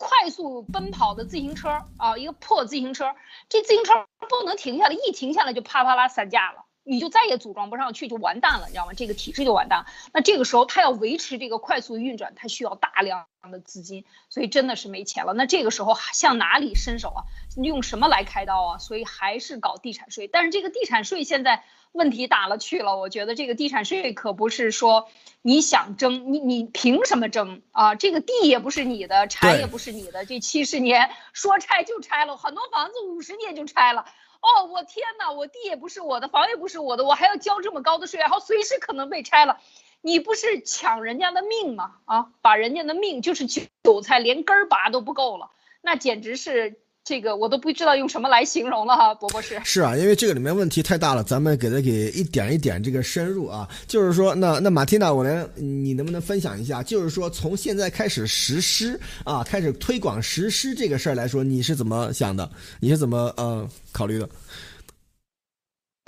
[0.00, 3.14] 快速奔跑的自行车啊，一个破自行车，
[3.50, 3.92] 这自行车
[4.30, 8.92] 不能停下来，一停下来就啪啪啦散架了，你就再也组装不上去，就完蛋了，你知道吗？
[8.94, 9.86] 这个体制就完蛋。
[10.12, 15.32] 那这个时候它要维持这个快速运转，它需要大量的资金，所以真的是没钱了。
[15.32, 17.20] 那这个时候向哪里伸手啊？
[17.62, 18.78] 用什么来开刀啊？
[18.78, 21.62] 所以还是搞地产税，但是这个地产税现在。
[21.92, 25.08] 问题大了去了，我觉得这个地产税可不是说
[25.42, 27.96] 你想征，你你凭什么征啊？
[27.96, 34.04] 这个地也不是你的，拆也不是你的，这七十年说拆就拆了，很多房子五十年就拆了。
[34.40, 39.60] 哦，我天哪，我地也不是我的，房也不是我的，我还要交这么高的税，然后随时可能被拆了，
[40.00, 41.96] 你不是抢人家的命吗？
[42.04, 45.50] 啊，把人家的命就是韭菜，连根儿拔都不够了，
[45.80, 46.80] 那简直是。
[47.10, 56.84] 这个我都不知道用什么来形容了哈，伯伯是是啊，因为这个里面问题太大了，咱们给它给一点一点这个深入啊，就是说，那那马蒂娜，我来，你能不能分享一下？
[56.84, 62.48] 就是说，从现在开始实施啊，开始推广实施这个事儿来说，你是怎么想的？
[62.78, 64.28] 你是怎么呃考虑的？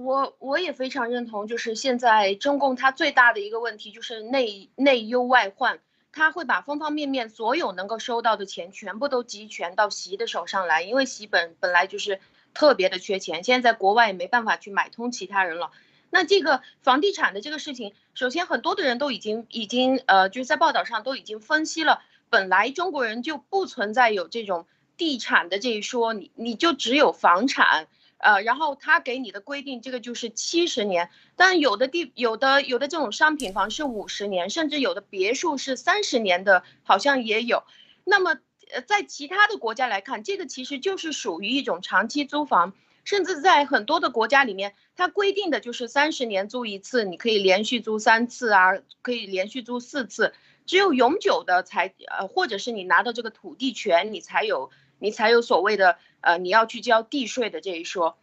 [0.04, 5.80] 我我也非常认同，就是现在中共它最大的一个问题就是内内忧外患。
[6.12, 12.20] 他会把方方面面所有能够收到的钱全部都集权到习的手上来，因为习本本来就是
[12.52, 15.70] 特别的缺钱，现在在国外也没办法去买通其他人了。
[16.10, 24.66] 那这个房地产的这个事情，首先很多的人都已经已经呃就是在报道上都已经分析了，本来中国人就不存在有这种
[24.98, 27.88] 地产的这一说，你你就只有房产。
[28.22, 37.64] 呃，然后他给你的规定，这个就是七十年，但有的地有的有的这种商品房是五十年，甚至有的别墅是三十年的，好像也有。
[38.04, 38.38] 那么，
[38.72, 48.70] 呃，在其他的国家来看，这个其实就是属于一种长期租房，甚至在很多的国家里面，它规定的就是三十年租一次，你可以连续租三次啊，
[49.02, 50.32] 可以连续租四次，
[50.64, 54.70] 只有永久的才，呃，或者是你拿到这个土地权，你才有
[55.02, 55.98] 你才有所谓的。
[56.24, 58.16] 呃，你要去交地税的这一说，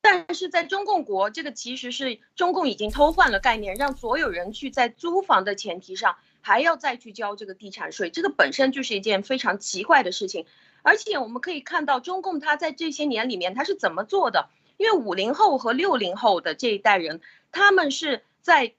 [0.00, 10.46] 但是在中共国，这个其实是中共已经偷换了概念，让所有人去在租房的前提上还要再去交这个地产税，这个本身就是一件非常奇怪的事情。
[10.82, 14.48] 而且我们可以看到，中共他在这些年里面他是怎么做的？
[14.78, 17.20] 因为五零后和六零后的这一代人，
[17.52, 18.74] 他们是在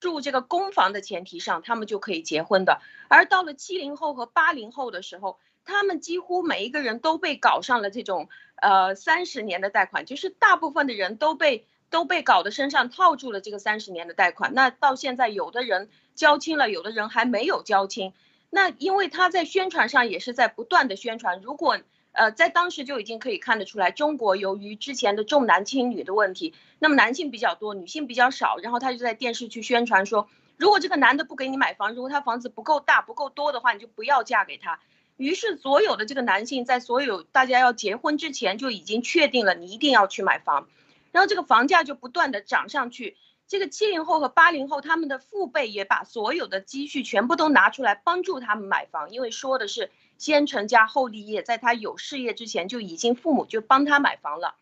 [0.00, 2.80] 住这个公房的前提上，他们就可以结婚的。
[3.08, 14.54] 而到了七零后和八零后的时候，他们几乎每一个人都被搞上了这种呃三十年的贷款，就是大部分的人都被都被搞得身上套住了这个三十年的贷款。
[14.54, 18.12] 那到现在，有的人交清了，有的人还没有交清。
[18.50, 21.78] 那因为他在宣传上也是在不断的宣传，如果
[22.12, 34.80] 呃在当时就已经可以看得出来，中国由于之前的重男轻女的问题，那么男性比较多，女性比较少，然后他就在电视去宣传说，如果这个男的不给你买房，如果他房子不够大不够多的话，你就不要嫁给他。
[35.22, 40.68] 于是所有的这个男性在所有大家要结婚之前就已经确定了，你一定要去买房，
[41.12, 43.16] 然后这个房价就不断的涨上去。
[43.46, 54.54] 这个七零后和八零后，他们的父辈也把所有的积蓄全部都拿出来帮助他们买房，因为说的是先成家后立业，在他有事业之前就已经父母就帮他买房了，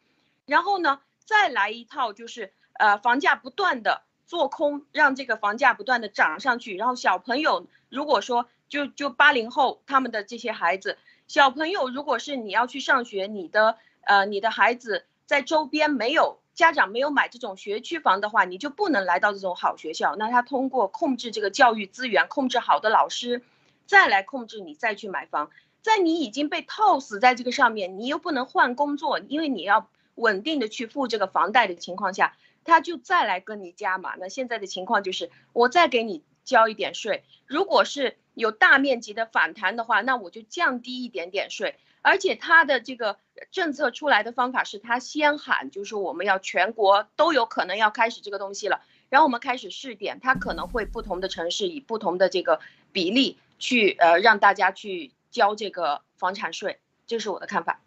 [0.44, 16.40] 然后呢，再来一套就是呃房价不断的做空，让这个房价不断的涨上去，然后小朋友如果说就就八零后他们的这些孩子，小朋友如果是你要去上学，你的呃你的孩子在周边没有。
[16.52, 20.14] 家长没有买这种学区房的话，你就不能来到这种好学校。
[20.16, 23.42] 那他通过控制这个教育资源，控制好的老师，
[23.86, 25.50] 再来控制你再去买房。
[25.80, 34.16] 在你已经被套死在这个上面，你又不能换工作，因为你要稳定的去付这个房贷的情况下，他就再来跟你加码。
[34.16, 41.76] 那现在的情况就是，我再给你交一点税，如果是有大面积的反弹的话，那我就降低一点点税。
[42.02, 43.18] 而且他的这个
[43.52, 52.58] 政策出来的方法是他先喊，就是我们要全国都有可能要开始这个东西了，然后我们开始试点，他可能会不同的城市以不同的这个
[52.90, 57.82] 比例去呃让大家去交这个房产税，这是我的看法。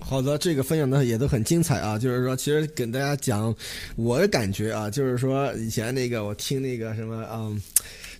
[0.00, 3.54] 好的，这个分享的也都很精彩啊，就是说，其实跟大家讲
[3.94, 7.60] 我的感觉啊，就是说以前那个我听那个什么嗯。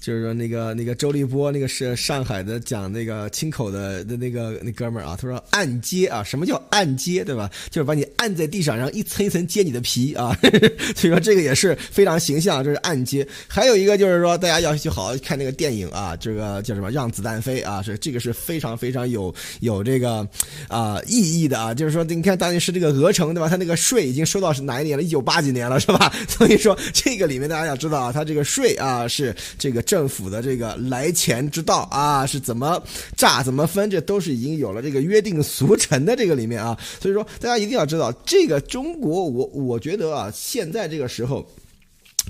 [0.00, 7.50] 就是说那个那个周立波，那个是上海的讲那个清口的的那个那哥们儿啊，他说按揭啊，什么叫按揭，对吧？
[7.68, 10.34] 就是把你按在地上，然后一层一层揭你的皮啊。
[10.96, 13.26] 所以说这个也是非常形象，这是按揭。
[13.46, 16.90] 还有一个就是说，大家要去好好看那个电影啊，这个叫什么？
[16.90, 20.26] 让子弹飞啊，是这个是非常非常有有这个
[20.68, 21.74] 啊意义的啊。
[21.74, 23.50] 就是说，你看当年是这个鹅城，对吧？
[23.50, 25.04] 他那个税已经收到是哪一年了？
[25.04, 26.10] 一九八几年了，是吧？
[26.26, 29.84] 所以说这个里面大家要知道啊，他这个税啊是这个。
[29.90, 32.80] 政府的这个来钱之道啊，是怎么
[33.16, 36.78] 榨怎么分，这都是已经有了这个约定俗成的这个里面啊。
[37.00, 41.44] 所以说，大家一定要知道，这个中国，我我觉得啊，现在这个时候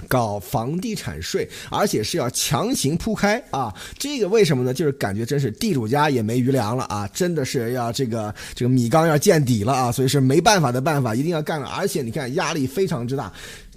[0.08, 4.72] 搞房地产税，而且是要强行铺开啊，这个为什么呢？
[4.72, 11.68] 就是感觉真是地主家也没余粮了啊，真的是要这个这个米缸要见底了啊，所以是没办法的办法，一定要干了。
[11.68, 13.30] 而且你看，压力非常之大。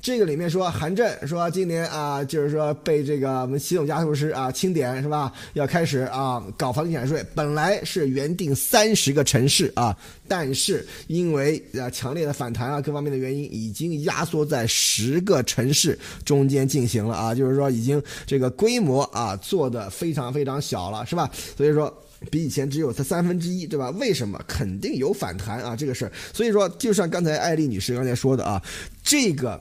[0.03, 5.31] 这个里面说，韩正说今年啊，就是说被这个我们习总加速师啊清点是吧？
[5.53, 21.31] 要开始啊搞房地产税，本来是原定三十个城市啊，但是因为啊强烈的反弹啊各方面的原因，已经压缩在十个城市中间进行了啊，就是说已经这个规模啊做的非常非常小了是吧？
[21.55, 21.89] 所以说
[22.29, 23.89] 比以前只有它三分之一对吧？
[23.91, 24.37] 为什么？
[24.49, 26.11] 肯定有反弹啊这个事儿。
[26.33, 28.61] 所以说，就像刚才艾丽女士刚才说的啊，
[29.01, 29.57] 这个。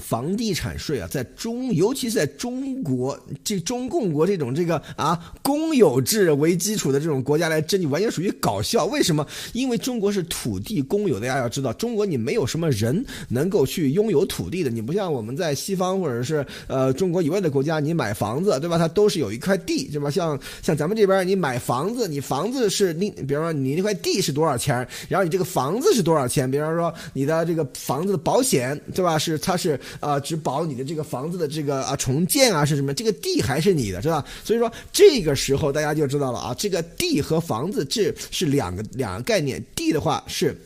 [0.00, 8.86] 房地产税啊，在中，尤其是在中国这中共国这种这个啊公有制为基础的这种国家来征，你完全属于搞笑。
[8.86, 9.24] 为什么？
[9.52, 14.70] 因为中国是土地公有，大家要知道，中国你没有什么人能够去拥有土地的。
[14.70, 18.76] 你不像我们在西方或者是呃中国以外的国家，你买房子对吧？
[18.76, 20.10] 它都是有一块地对吧？
[20.10, 26.50] 像像咱们这边，你买房子，你房子是你，比方说你那块地是多少钱，然后你这个房子是多少钱？
[26.50, 29.16] 比方说你的这个房子的保险对吧？
[29.16, 29.78] 是它是。
[30.00, 32.92] 啊，只保你的这个房子的这个啊重建啊是什么？
[32.94, 34.24] 这个地还是你的，是吧？
[34.44, 39.64] 所以说这个时候大家就知道了啊，这个地和房子这是两个两个概念。
[39.74, 40.56] 地的话是。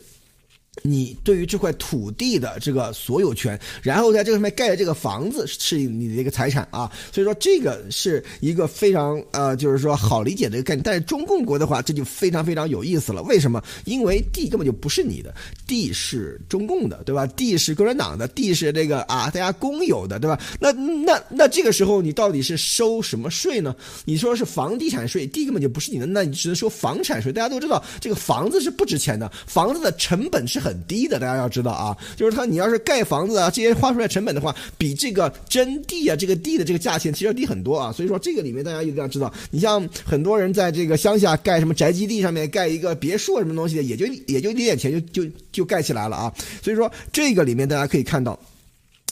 [0.83, 10.81] 你对于这块土地的这个所有权，然后在这个上面盖的这个房子是你的一个财产啊，所以说这个是一个非常呃，就是说好理解的一个概念。
[10.81, 13.21] 但是中共国的话，这就非常非常有意思了。
[13.23, 13.61] 为什么？
[13.83, 15.35] 因为地根本就不是你的，
[15.67, 17.27] 地是中共的，对吧？
[17.27, 20.39] 地是共产党的，地是这个啊，大家公有的，对吧？
[20.61, 23.75] 那那那这个时候你到底是收什么税呢？
[24.05, 27.33] 你说是房地产税，地根本就不是你的，那你只能收房产税。
[27.33, 30.68] 大家都知道，这个房子是不值钱的，房子的成本是很。
[30.69, 37.91] 很低的，大家要知道啊，就是它你要是盖房子啊，这些花出来成本的话，比这个征地啊，这个地的这个价钱其实要低很多啊。
[37.91, 46.33] 所以说这个里面大家一定要知道，你像很多人在这个乡下盖什么宅基地上面盖一个别墅什么东西的，也就也就一点钱就就就盖起来了啊。
[46.61, 48.39] 所以说这个里面大家可以看到。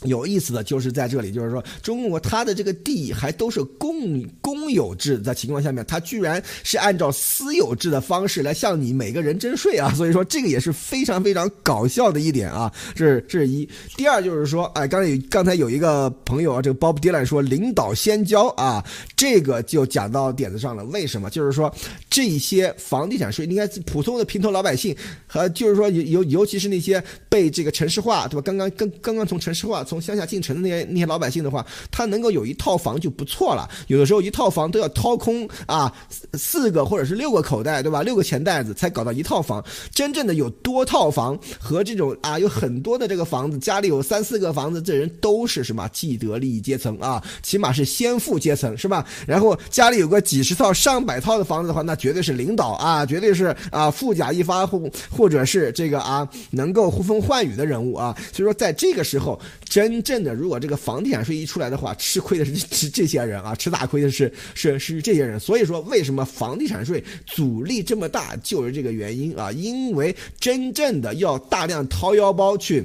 [0.03, 9.91] 有意思的就是在这里，就是说中国它的这个地还都是公公有制的情况下面，它居然是按照私有制的方式来向你每个人征税啊！
[9.95, 13.67] 所以说这个也是非常非常搞笑的一点啊，这是这是一。
[13.95, 18.85] 第二就是说，哎，刚才有刚才有一个朋友啊，这个 Bob Dylan 说领导先交啊，
[19.15, 20.85] 这个就讲到点子上了。
[20.85, 21.27] 为什么？
[21.31, 21.73] 就是说
[22.07, 24.95] 这些房地产税，你看普通的平头老百姓
[25.25, 28.41] 和就是说尤尤尤其是那些被这个城市化，对吧？
[28.45, 29.83] 刚刚刚刚刚从城市化。
[29.88, 33.67] 从乡下进城的那些那些老百姓的话，他能够有一套房就不错了。
[33.88, 35.91] 有的时候一套房都要掏空啊
[36.33, 38.03] 四个或者是六个口袋，对吧？
[38.03, 39.63] 六个钱袋子才搞到一套房。
[39.91, 47.23] 真正的有多套房和这种啊有很多的这个房子，家里有三四个房子，这人都是什么既得利益阶层啊？
[47.41, 49.05] 起码是先富阶层是吧？
[49.25, 58.15] 然后家里有个几十套、上百套的房子的话，那绝对是领导啊，绝对是啊富甲一方或或者是这个啊能够呼风唤雨的人物啊。
[58.33, 59.39] 所以说在这个时候。
[59.78, 65.39] 真正的，如果这个房地产税一出来的话，吃亏的是是这些人啊，吃大亏的是是是这些人。
[65.39, 72.84] 所以说，为什么房地产税阻力这么大，就是这个原因啊，因为真正的要大量掏腰包去。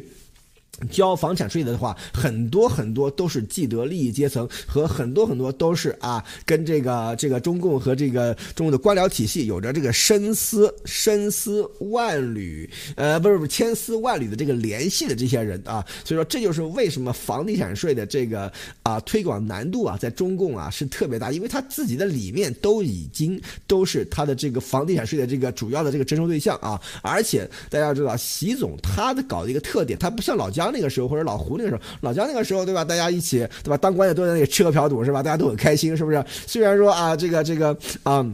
[0.91, 18.51] 交房产税的话，很多很多都是既得利益阶层和很多很多都是啊，跟这个这个中共和这个中共的官僚体系有着这个深丝深丝万缕，呃，不是不是千丝万缕的这个联系的这些人啊，所以说这就是为什么房地产税的这个
[18.83, 30.72] 啊推广难度啊，在中共啊是特别大，因为他自己的里面都已经都是他的这个房地产税的这个主要的这个征收对象啊，而且大家要知道，习总他的搞的一个特点，他不像老姜。
[30.73, 32.85] 那个时候或者老胡那个时候，老姜那个时候，对吧？
[32.85, 33.77] 大家一起，对吧？
[33.77, 35.23] 当官的都在那里吃喝嫖赌，是吧？
[35.23, 36.25] 大家都很开心，是不是？
[36.47, 38.27] 虽然说啊，这个这个啊。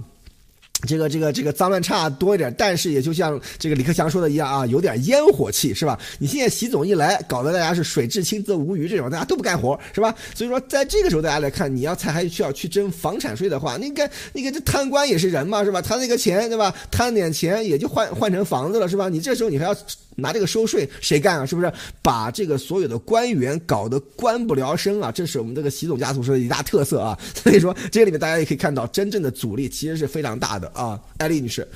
[0.87, 5.99] 这个这个这个脏乱差多一点，但是也就像这个李克强说的一样啊，有点烟火气，是吧？
[6.21, 10.15] 你现在习总一来，搞得大家是水至清则无鱼这种，大家都不干活，是吧？
[10.37, 15.83] 所以说，在这个时候，大家来看，你要才还需要去征房产税的话，那个那个这贪官也是人嘛，是吧？
[15.83, 16.73] 他那个钱，对吧？
[16.93, 19.09] 贪点钱也就换换成房子了，是吧？
[19.09, 19.75] 你这时候你还要
[20.19, 21.47] 拿这个收税，谁干啊？
[21.47, 21.73] 是不是？
[22.03, 25.13] 把这个所有的官员搞得官不聊生啊？
[25.13, 27.19] 这是我们这个习总家族说的一大特色啊。
[27.35, 30.69] 所以说，这里面大家也可以看到，真正的阻力其实是非常大的。
[30.75, 31.67] 啊，艾丽女士，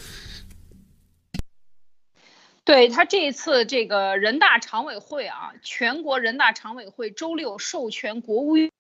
[2.65, 8.71] 对他这一次这个人大常委会啊，全国人大常委会周六授权国务院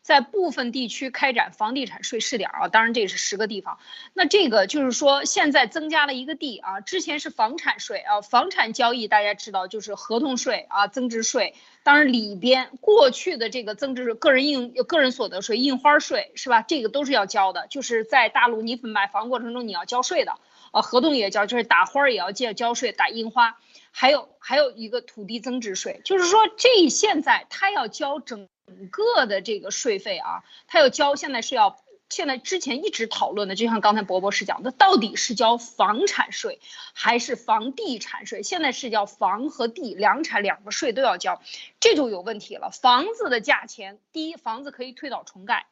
[0.00, 3.78] 在部分地区开展房地产税试点啊，当然这是十个地方。
[4.14, 11.54] 那这个就是说现在增加了一个地啊，之前是房产税啊，房产交易大家知道就是合同税啊，增值税。
[11.82, 16.62] 当然，里边过去的这个增值税个人印个人所得税、印花税是吧？
[16.62, 17.66] 这个都是要交的。
[17.68, 20.38] 就是在大陆，你买房过程中你要交税的，
[20.70, 23.58] 啊，合同也交，就是打花儿也要交交税，打印花，
[23.90, 28.48] 还有还有一个土地增值税，就是说这现在他要交整
[28.90, 31.80] 个的这个税费啊，他要交，现在是要。
[32.12, 36.58] 现在之前一直讨论的，就像刚才博博士讲的，到底是交房产税
[36.92, 38.42] 还是房地产税？
[38.42, 41.40] 现在是叫房和地两产两个税都要交，
[41.78, 42.72] 这就有问题了。
[42.72, 45.66] 房子的价钱，第一，房子可以推倒重盖，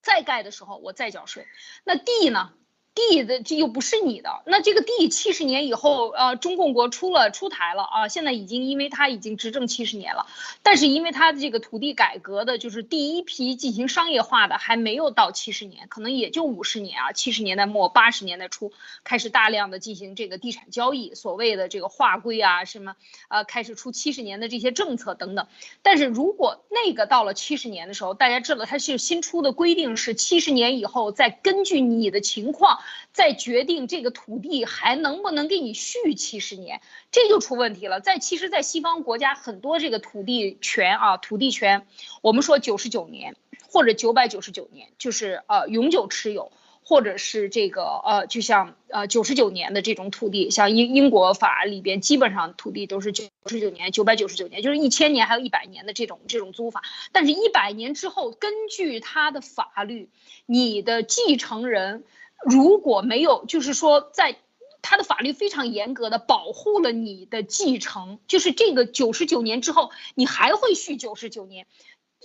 [0.00, 1.44] 再盖的时候我再交税，
[1.82, 2.52] 那地呢？
[2.98, 10.26] 地的这又不是你的，那这个地七十年以后，呃，中共国出了出台了啊，现在已经因为他已经执政七十年了，
[10.64, 18.72] 但是因为他的这个土地改革的，就是第一批进行商业化的还没有到七十年，可能也就五十年啊，七十年代末八十年代初
[19.04, 22.96] 开始大量的进行这个地产交易，所谓的这个划归啊什么，
[23.28, 25.46] 呃，开始出七十年的这些政策等等，
[25.82, 32.80] 但是如果那个到了七十年的时候，大家知道它是新出的规定是七十年以后再根据你的情况。
[33.12, 36.80] 再决定这个土地还能不能给你续七十年，
[37.10, 38.00] 这就出问题了。
[38.00, 41.86] 在其实，在西方国家很多这个土地权啊，土地权，
[42.22, 43.34] 我们说九十九年
[43.70, 46.52] 或者九百九十九年，就是呃永久持有，
[46.84, 56.82] 或者是这个呃，就像呃九十九年的这种土地，像英英国法里边基本上土地都是九十九年、九百九十九年，就是一千年还有一百年的这种这种租法。
[57.10, 60.08] 但是，一百年之后，根据它的法律，
[60.46, 62.04] 你的继承人。
[62.44, 64.36] 如果没有，就是说，在
[64.80, 71.66] 他的法律非常严格的保护了你的继承，就是这个九十九年之后，你还会续九十九年，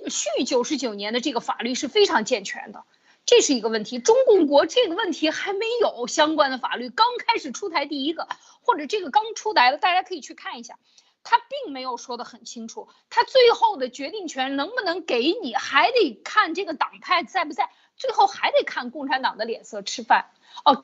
[0.07, 2.83] 续九十九年的这个法律是非常健全的。
[3.25, 3.99] 这是一个问题。
[3.99, 8.27] 中共国这个问题还没有相关的法律，刚开始出台第一个，
[8.61, 10.77] 或者这个刚出台的，大家可以去看一下，
[11.23, 17.69] 他并没有说的很清楚，他最后的决定权能不能给你，还得看这个党派在不在，
[18.03, 20.25] 最后还得看共产党的脸色吃饭
[20.65, 20.83] 哦。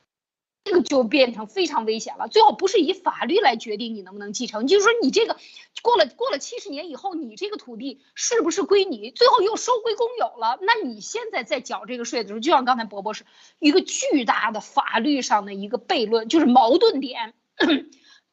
[0.66, 2.28] 这个就变成非常危险了。
[2.28, 5.38] 最后不是以法律来决定你能不能继承，就是说你这个
[5.82, 9.10] 过了过了七十年以后，你这个土地是不是归你？
[9.10, 13.26] 最后又收归公有了，那你现在在缴这个税的时候，就像刚才伯伯是
[13.58, 17.34] 一个巨大的法律上的一个悖论，就是矛盾点。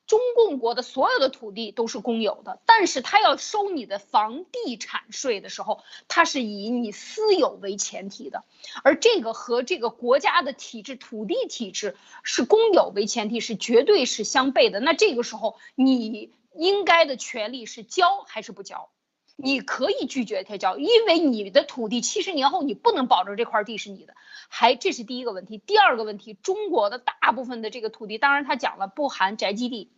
[0.06, 8.44] 中共国的所有的土地都是公有的，但是他要收你的房地产税的时候，他是以你私有为前提的，
[8.84, 14.78] 而这个和这个国家的体制、土地体制是公有为前提，是绝对是相悖的。
[14.80, 18.88] 那这个时候，你应该的权利是交还是不交？
[19.36, 24.14] 你可以拒绝他交，因为你的土地七十年后你不能保证这块地是你的，
[24.48, 25.58] 还这是第一个问题。
[25.58, 29.92] 第二个问题，中国的大部分的这个土地，当然他讲了不含宅基地。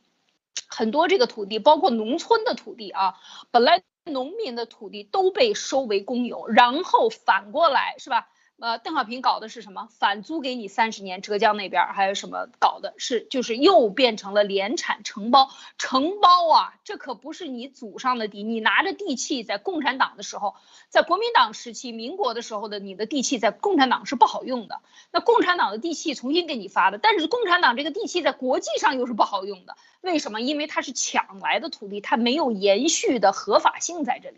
[0.67, 3.15] 很多这个土地，包括农村的土地啊，
[3.53, 8.29] 本来农民的土地都被收为公有，然后反过来是吧？
[8.61, 9.89] 呃，邓小平搞的是什么？
[10.01, 12.93] 反租给你三十年，浙江那边还有什么搞的？
[12.99, 15.49] 是就是又变成了联产承包，
[15.79, 20.57] 承包啊，这可不是你祖上的地，你拿着地契在共产党的时候，
[20.89, 24.81] 在国民党时期、民国的时候的你的地契在共产党是不好用的，
[25.13, 30.41] 那共产党的地契重新给你发的，但是共产党这个地契在国际上又是不好用的，为什么？
[30.41, 34.37] 因为它是抢来的土地，它没有延续的合法性在这里，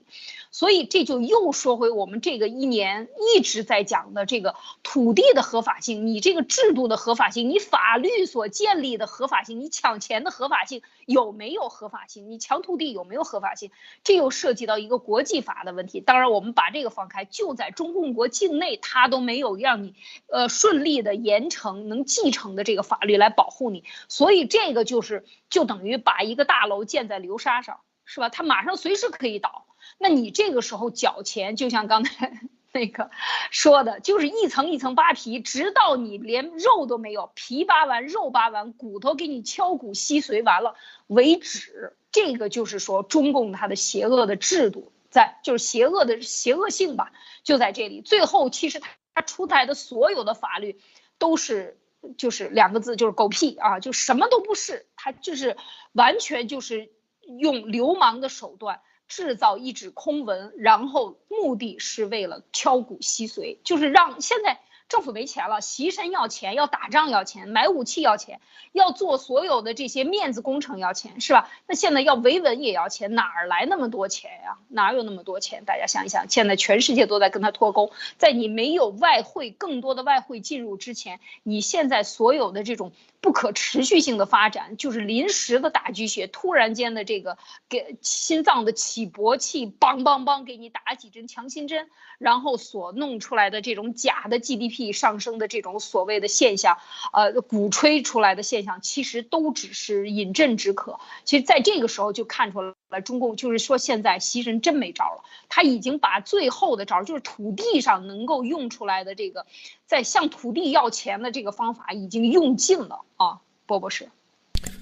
[0.51, 4.01] 所以这就又说回我们这个一年一直在讲。
[4.13, 12.31] 的这个土地的合法性，你这个制度的合法性，你法律所建立的合法性，你抢钱的合法性有没有合法性？
[12.31, 13.73] 你抢土地有没有合法性？
[14.05, 16.01] 这又涉及到一个国际法的问题。
[16.01, 19.95] 当然，我们把这个放开，就在中共国境内，他都没有让你
[20.29, 23.85] 呃顺利的严惩能继承的这个法律来保护你。
[24.09, 28.29] 所以这个就是就等于把一个大楼建在流沙上，是吧？
[28.29, 29.67] 它马上随时可以倒。
[29.99, 32.41] 那你这个时候缴钱，就像刚才。
[32.73, 33.11] 那个
[33.51, 41.97] 说的就是一层一层扒皮，直到你连肉都没有，皮扒完，肉扒完，骨头给你敲骨吸髓完了为止。
[42.13, 47.13] 这个就是说中共它的邪恶的制度在，就是邪恶的邪恶性吧，
[47.43, 48.01] 就在这里。
[48.01, 50.81] 最后其实他他出台的所有的法律
[51.19, 51.79] 都是
[52.17, 55.57] 就是两个字，就是狗屁啊，就什么都不是，他就是
[55.93, 56.91] 完全就是
[57.39, 58.81] 用流氓的手段。
[59.11, 64.61] 制造一纸空文，然后目的是为了敲骨吸髓，就是让现在。
[64.91, 68.41] 政府没钱了，习神要钱，要打仗要钱，买武器要钱，
[68.73, 71.49] 要做所有的这些面子工程要钱，是吧？
[71.69, 74.59] 那现在要维稳也要钱，哪儿来那么多钱呀？
[74.67, 75.65] 哪有那么多钱？
[75.65, 82.91] 大家想一想，现在全世界都在跟他脱钩，在你没有外汇更多的外汇进入之前，你现在所有的这种
[83.21, 94.81] 不可持续性的发展，就是临时的打鸡血，突然间的这个给心脏的起搏器，梆梆梆给你打几针强心针，然后所弄出来的这种假的 GDP。
[94.93, 96.79] 上升的这种所谓的现象，
[97.13, 100.99] 呃，鼓吹出来的现象，其实都只是饮鸩止渴。
[101.25, 105.25] 其实，在这个时候就看出来来，中共就是说，现在习神真没招了。
[105.49, 109.47] 他已经把最后的招，就是土地上能够用出来的这个，
[109.87, 114.09] 在向土地要钱的这个方法，已经用尽了啊，波博士。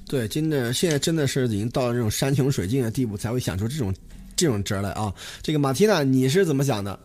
[0.09, 3.95] 对，真的，现在真的是已经到了这种山穷水尽的地步，才会想出这种
[4.35, 5.15] 这种辙来啊。
[5.43, 6.99] 这个马蒂娜，你是怎么想的？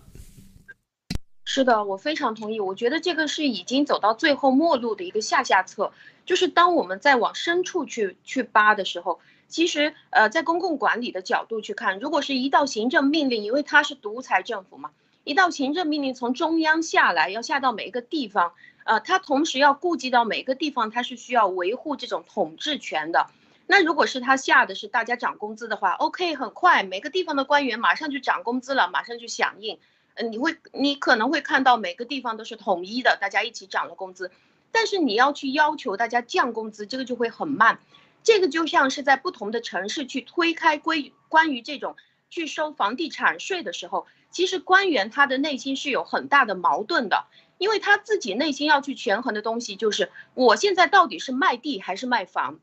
[1.46, 2.62] 是的，我非常同意。
[2.62, 5.92] 我觉得这个是已经走到最后末路的一个下下策，
[6.26, 14.92] 就是当我们在往深处去去扒的时候，其实呃，在公共管理的角度去看，如果是一道行政命令，因为它是独裁政府嘛，
[15.24, 23.28] 一道行政命令从中央下来，要下到每一个地方，呃，它同时要顾及到每个地方，它是需要维护这种统治权的。
[23.66, 29.80] 那如果是他下的是大家涨工资的话，OK，很快每个地方的官员马上就涨工资了，马上就响应。
[30.16, 34.32] 嗯，你会，你可能会看到每个地方都是统一的，大家一起涨了工资，
[34.72, 37.80] 但是你要去要求大家降工资，这个就会很慢。
[38.24, 41.96] 这个就像是在不同的城市去推开关关于这种
[42.30, 47.26] 去收房地产税的时候，其实官员他的内心是有很大的矛盾的，
[47.58, 52.60] 因为他自己内心要去权衡的东西就是，我现在到底是卖地还是卖房？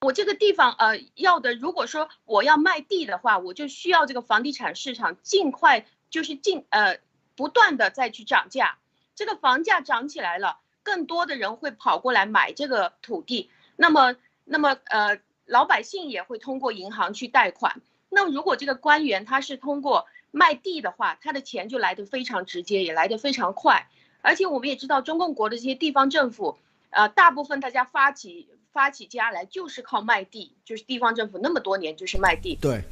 [0.00, 5.86] 我这个地方呃要的，如果说我要卖地的话，我就需要这个房地产市场尽快。
[6.10, 6.98] 就是进呃
[7.34, 8.78] 不断的再去涨价，
[9.16, 14.14] 这个房价涨起来了，更多的人会跑过来买这个土地，那么
[14.44, 23.88] 那么呃老百姓也会通过银行去贷款，那如果这个官员他是通过卖地的话，他的钱就来的非常直接，也来的非常快，
[24.22, 26.58] 而且我们也知道，中共国的这些地方政府，
[26.90, 32.58] 呃，大部分大家发起发起家来就是靠卖地，就是地方政府那么多年就是卖地。
[32.60, 32.82] 对。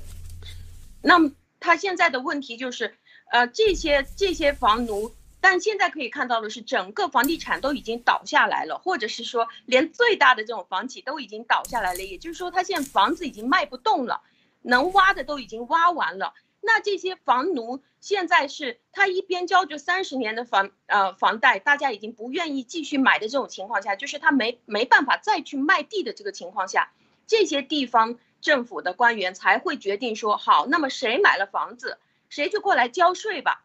[1.02, 2.94] 那么他现在的问题就是，
[3.32, 12.02] 呃，这些这些房奴，但现在可以看到的是，整个房地产都已经倒下来了，或者是说，连最大的这种房企都已经倒下来了。
[12.04, 14.22] 也就是说，他现在房子已经卖不动了，
[14.62, 16.32] 能挖的都已经挖完了。
[16.60, 26.92] 那这些房奴现在是他一边交着三十年的房呃房贷，大家已经不愿意继续买的这种情况下，就是他没没办法再去卖地的这个情况下，
[27.26, 33.64] 这些地方政府的官员才会决定说好，那么谁买了房子，谁就过来交税吧。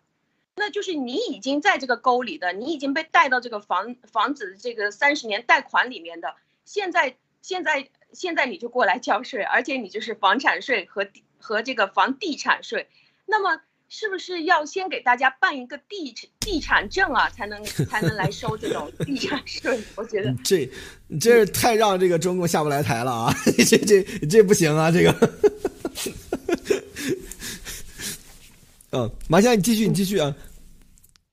[0.57, 6.35] 那就是你已经在这个沟里的，你已经被带到这个房房子的这个三十年贷款里面的，
[6.65, 11.23] 现在现在现在你就过来交税，而且你就是房产税和地。
[11.39, 12.89] 和这个房地产税，
[13.27, 19.79] 那么是不是要先给大家办一个地地产证啊，才能 才能来收这种地产税？
[19.95, 20.67] 我觉得这
[21.21, 23.33] 这是太让这个中共下不来台了啊！
[23.69, 24.89] 这这这不行啊！
[24.91, 25.13] 这个，
[28.93, 30.35] 嗯，马先生，你继续，你继续啊。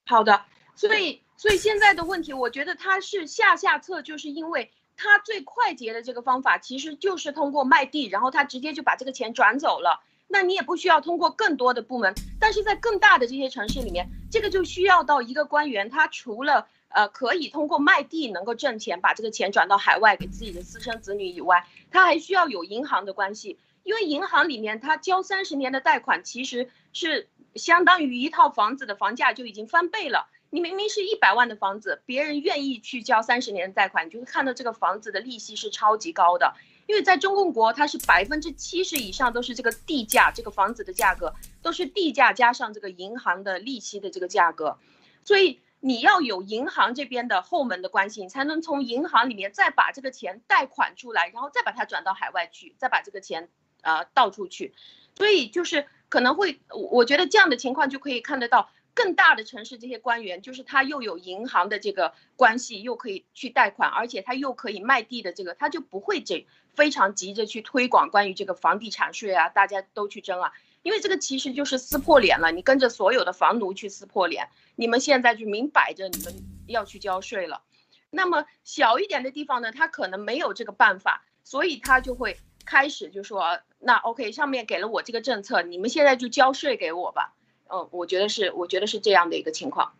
[0.07, 0.45] 好的，
[0.75, 4.71] 所以所以现在的问题，我觉得它是下下策，就是因为。
[4.97, 10.05] 他最快捷的这个方法其实就是通过卖地，然后他直接就把这个钱转走了。
[10.29, 30.29] 那你也不需要通过更多的部门，但是在更大的这些城市里面，这个就需要到一个官员，他除了呃可以通过卖地能够挣钱，把这个钱转到海外给自己的私生子女以外，他还需要有银行的关系，因为银行里面他交三十年的贷款，其实是相当于一套房子的房价就已经翻倍了。
[30.51, 36.55] 你明明是一百万的房子，别人愿意去交三十年的贷款，你就会看到这个房子的利息是超级高的。
[36.87, 44.79] 因为在中共国，它是百分之七十以上都是这个地价，这个房子的价格都是地价加上这个银行的利息的这个价格，
[45.25, 53.49] 所以你要有银行这边的后门的关系，你才能从银行里面再把这个钱贷款出来，然后再把它转到海外去，再把这个钱
[53.83, 54.75] 呃倒出去。
[55.17, 58.71] 所以就是可能会，我觉得这样的情况就可以看得到。
[58.97, 66.47] 更大的城市，这些官员就是他又有银行的这个关系，又可以去贷款，而且他又可以卖地的这个，他就不会这
[66.77, 70.53] 非常急着去推广关于这个房地产税啊，大家都去争啊，
[70.85, 76.33] 因为这个其实就是撕破脸了，你跟着所有的房奴去撕破脸，你们现在就明摆着你们
[76.69, 77.63] 要去交税了。
[78.11, 87.33] 那么小一点的地方呢，他可能没有这个办法，所以他就会开始就说，那 OK，上面给了我这个政策，你们现在就交税给我吧。
[87.69, 89.93] 嗯，我觉得是，我觉得是这样的一个情况。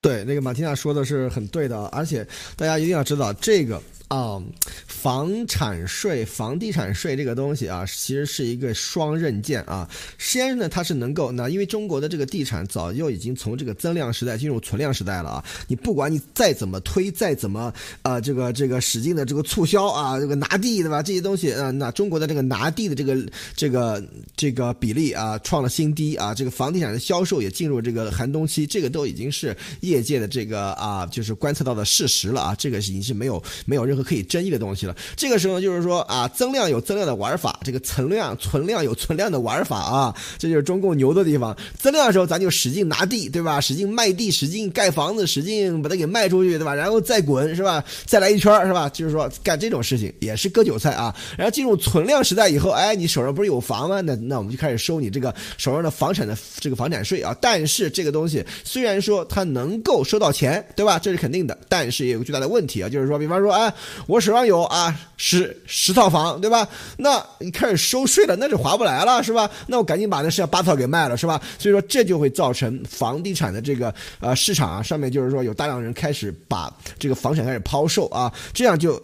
[0.00, 3.80] 对，那个马蒂娜说的是很对的，而且大家一定要知道这个。
[4.12, 4.38] 啊，
[4.86, 9.88] 房产税、房地产税这个东西啊，其实是一个双刃剑啊。
[10.18, 15.44] 先呢，它是能够那，因为中国的这个地产早就已经从这个增量时代进入存量时代了啊。
[15.66, 21.02] 你不管你再怎么推，再怎么啊，这个这个使劲的这个促销啊，这个拿地对吧？
[21.02, 23.16] 这些东西啊，那中国的这个拿地的这个
[23.56, 24.04] 这个
[24.36, 26.34] 这个比例啊，创了新低啊。
[26.34, 32.54] 这个房地产的销售也进入这个寒冬期，这个都已经是业界的这个啊，就是观测到的事实了啊。
[32.58, 34.01] 这个已经是没有没有任何。
[34.02, 34.96] 可以争议的东西了。
[35.16, 41.56] 这个时候就是说啊，增量有增量的玩法，这个存量存量有存量的玩法啊，这就是中共牛的地方。
[41.78, 43.60] 增量的时候，咱就使劲拿地，对吧？
[43.60, 46.74] 使劲卖地，使劲盖房子，使劲把它给卖出去，对吧？
[46.74, 47.82] 然后再滚，是吧？
[48.06, 48.88] 再来一圈，是吧？
[48.88, 51.14] 就是说干这种事情也是割韭菜啊。
[51.36, 54.00] 然后进入存量时代以后，哎，你手上不是有房吗？
[54.00, 57.36] 那那我们就开始收你这个手上的房产的这个房产税啊。
[57.40, 60.98] 但是这个东西虽然说它能够收到钱，对吧？
[60.98, 63.72] 这是肯定的，但是也有个巨大的问题啊，就是说，比方说啊。
[64.06, 66.68] 我手上有啊十十套房，对吧？
[66.96, 69.50] 那你开始收税了，那就划不来了，是吧？
[69.66, 71.40] 那我赶紧把那剩下八套给卖了，是吧？
[71.58, 79.00] 所以说这就会造成房地产的这个呃市场啊，上面就是说有大量人开始把这个房产开始抛售啊，这样就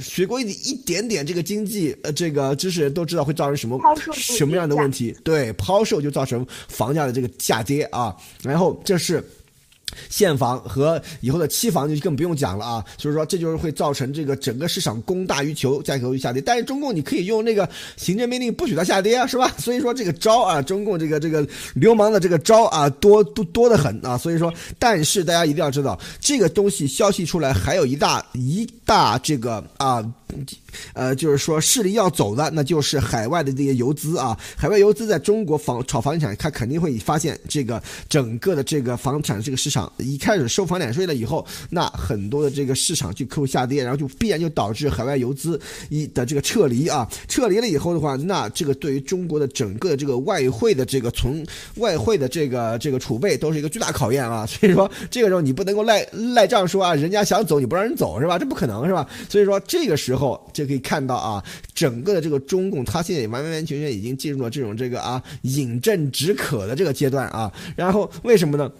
[0.00, 3.80] 学过一一点点这个经济呃这个知识人都知道会造成什么
[4.12, 5.16] 什么样的问题？
[5.24, 9.24] 对，抛售就造成房价的这个下跌啊，然后这是。
[10.08, 16.42] 现房和以后的期房就更不用讲了啊，就是说这就是会造成这个整个市场供大于求，价格会下跌。
[16.42, 19.50] 但是中共你可以用那个行政命令不许它下跌啊，是吧？
[19.58, 24.18] 所以说这个招啊，中共这个这个流氓的这个招啊，多多多的很啊。
[24.18, 30.04] 所以说，但是大家一定要知道，这个东西消息出来还有一大一大这个啊
[30.94, 34.38] 呃，就是说势力要走的，那就是海外的这些游资啊。
[34.56, 47.08] 海外游资在中国房炒房地产，他肯定会发现这个整个的这个房产这个市场一开始收房产税了以后，那很多的这个市场就客户下跌，然后就必然就导致海外游资一的这个撤离啊。
[47.28, 54.46] 撤离了以后的话，那这个对于中国的整个的这个外汇的这个存外汇的这个这个储备都是一个巨大考验啊。
[54.46, 58.38] 所以说这个时候你不能够赖赖账说啊，人家想走你不让人走是吧？
[58.38, 59.06] 这不可能是吧？
[59.28, 67.52] 所以说这个时候就可以看到啊，整个的这个中共，它现在也完完全全已经进入了这种这个啊饮鸩止渴的这个阶段啊。
[67.74, 68.70] 然后为什么呢？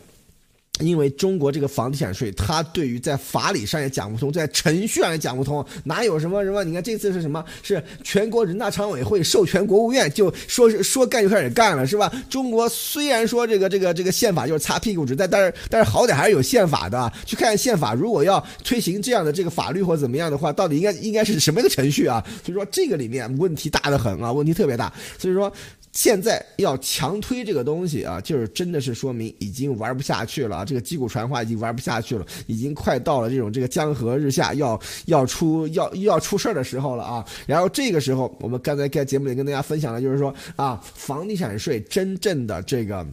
[0.81, 6.63] 因为中国这个房地产税，它对于在法理上也讲不通，在程序上也讲不通，哪有什么什么？
[6.65, 7.43] 你看这次是什么？
[7.63, 12.13] 是全国人大常委会授权国务院就说是 说干就开始干了，是吧？
[12.29, 22.23] 中国虽然说这个这个这个宪法就是擦屁股纸，但但是但是好歹还是有宪法的，去看宪法，如果要推行这样的这个法律或怎么样的话，到底应该应该是什么一个程序啊？
[22.45, 25.51] 所以说这个里面问题大得很啊，问题特别大，所以说。
[25.97, 30.65] 现在要强推这个东西啊，就是真的是说明已经玩不下去了啊！
[30.65, 37.25] 这个击鼓传花已经玩不下去了，已经快到了这种这个江河日下要 要出要要出事儿的时候了啊！
[37.47, 43.05] 然后这个时候，我们刚才在节目里跟大家分享的就是说啊，房地产税真正的这个。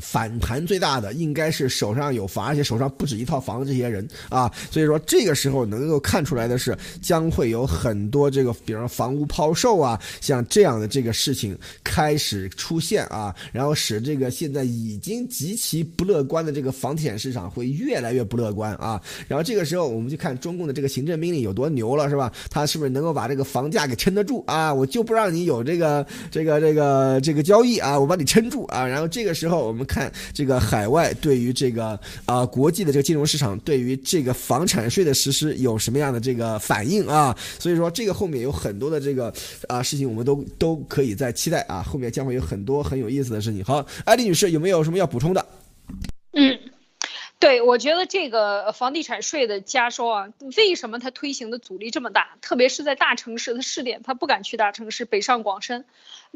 [0.00, 19.00] 反弹最大的应该是手上有房，而且手上不止一套房的这些人啊，所以说这个时候能够看出来的是，将会有很多这个，比如说房屋抛售啊，像这样的这个事情开始出现啊，然后使这个现在已经极其不乐观的这个房地产市场会越来越不乐观啊。
[19.26, 22.30] 然后这个时候我们就看中共的这个行政命令有多牛了，是吧？
[22.50, 24.74] 他是不是能够把这个房价给撑得住啊？
[24.74, 28.86] 我就不让你有这个这个这个这个交易啊，我把你撑住啊。
[28.86, 29.85] 然后这个时候我们。
[29.86, 37.34] 看这个海外对于这个啊国际的这个金融市场对于这个房产税的实施有什么样的这个反应啊？
[37.58, 39.32] 所以说这个后面有很多的这个
[39.68, 43.64] 啊事情，我们都都可以在期待啊，后面将会有很多很有意思的事情。
[43.64, 45.46] 好，艾丽女士有没有什么要补充的？
[46.32, 46.58] 嗯。
[47.38, 52.38] 对，我觉得这个房地产税的加收啊，为什么它推行的阻力这么大？
[52.40, 55.84] 特别是在大城市的试点，它不敢去大城市，北上广深，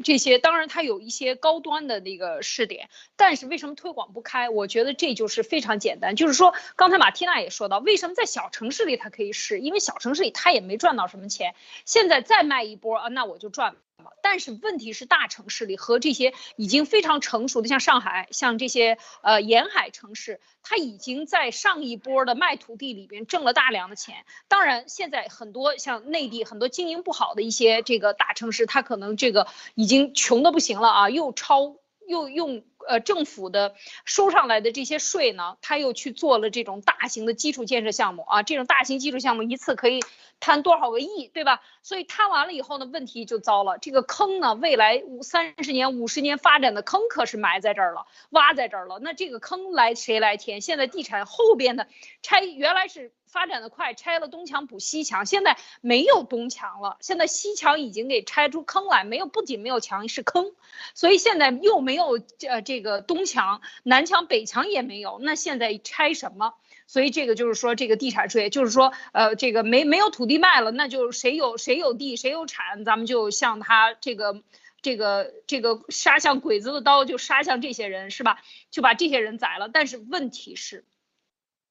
[0.01, 4.49] 这些当然它有一些高端的那个试点，但是为什么推广不开？
[4.49, 9.59] 我觉得这就是非常简单，就是说刚才马缇娜也说到，为什么在小城市里它可以试？
[9.59, 13.75] 因为小城市里它也没赚到什么钱，现在再卖一波啊，那我就赚。
[14.21, 24.25] 但是问题是，大城市里和这些已经非常成熟的，像上海，像这些呃沿海城市，它已经在上一波的卖土地里边挣了大量的钱。
[24.47, 31.75] 当然，现在很多像内地很多经营不好的一些这个大城市，它可能这个已经穷的不行了啊，又超
[32.11, 33.73] 又用呃政府的
[34.05, 40.01] 收上来的这些税呢，他又去做了这种大型的基础建设项目啊，这种大型基础项目一次可以。
[40.43, 41.61] 贪多少个亿，对吧？
[41.83, 43.77] 所以贪完了以后呢，问题就糟了。
[43.77, 48.97] 这个坑呢，未来五三十年、五十年发展的坑可是埋在这儿了，挖在这儿了。
[48.99, 50.59] 那这个坑来谁来填？
[50.59, 51.85] 现在地产后边的
[52.23, 60.51] 拆，原来是发展的快，拆了东墙补西墙，现在没有东墙了，现在西墙已经给拆出坑来，没有，不仅没有墙，是坑。
[60.93, 66.53] 所以现在又没有呃这个东墙、南墙、北墙也没有，那现在拆什么？
[66.87, 74.43] 所以这个就是说，这个地产税就是说，呃，这个没没有土地卖了，那就谁有谁有地谁有产，咱们就向他这个
[74.81, 78.41] 这个这个杀向鬼子的刀，就杀向这些人，是吧？
[78.71, 79.69] 就把这些人宰了。
[79.69, 80.83] 但是问题是，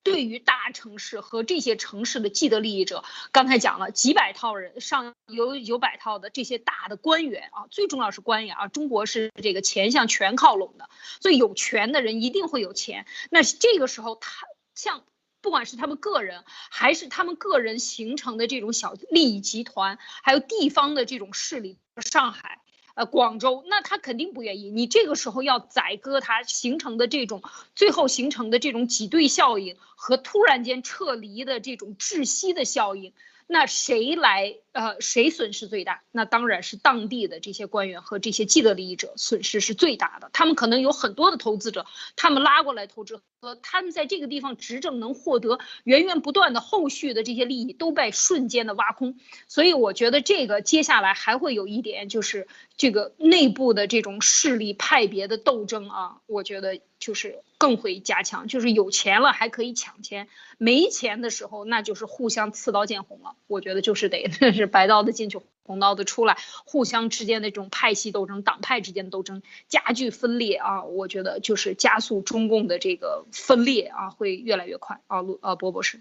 [0.02, 10.88] 对于大城市和这些城市的既得利益者，刚才讲了几百套人上有有百套的这些大的官员啊，最重要是官员啊，中国是这个钱向权靠拢的，
[11.20, 13.06] 所以有权的人一定会有钱。
[13.30, 15.04] 那这个时候他像。
[15.42, 22.59] 不管是他们个人，还是他们个人形成的这种小利益集团，还有地方的这种势力，上海、
[23.00, 24.68] 呃广州，那他肯定不愿意。
[24.68, 27.42] 你这个时候要宰割他形成的这种，
[27.74, 33.14] 最后形成的这种挤兑效应和突然间撤离的这种窒息的效应。
[33.52, 34.54] 那谁来？
[34.72, 36.04] 呃，谁损失最大？
[36.12, 40.30] 那当然是当地的这些官员和这些既得利益者损失是最大的。
[40.32, 41.84] 他们可能有很多的投资者，
[42.14, 49.18] 他们拉过来投资，和他们在这个地方执政能获得源源不断的后续的这些利益都被瞬间的挖空。
[49.48, 52.46] 所以我觉得这个接下来还会有一点，就是
[52.76, 58.48] 这个内部的这种势力派别的斗争啊，我觉得就是更会加强。
[58.48, 63.36] 就是有钱了还可以抢钱，没钱的时候那就是互相刺刀见红了。
[63.46, 64.30] 我觉得就是得。
[64.52, 70.84] 是白刀子进去，红刀子出来，互相之间的这种派系斗争、党派之间的斗争加剧分裂啊！
[70.84, 75.20] 我觉得就是加速中共的这个分裂啊，会越来越快啊！
[75.20, 76.00] 陆啊，波博士。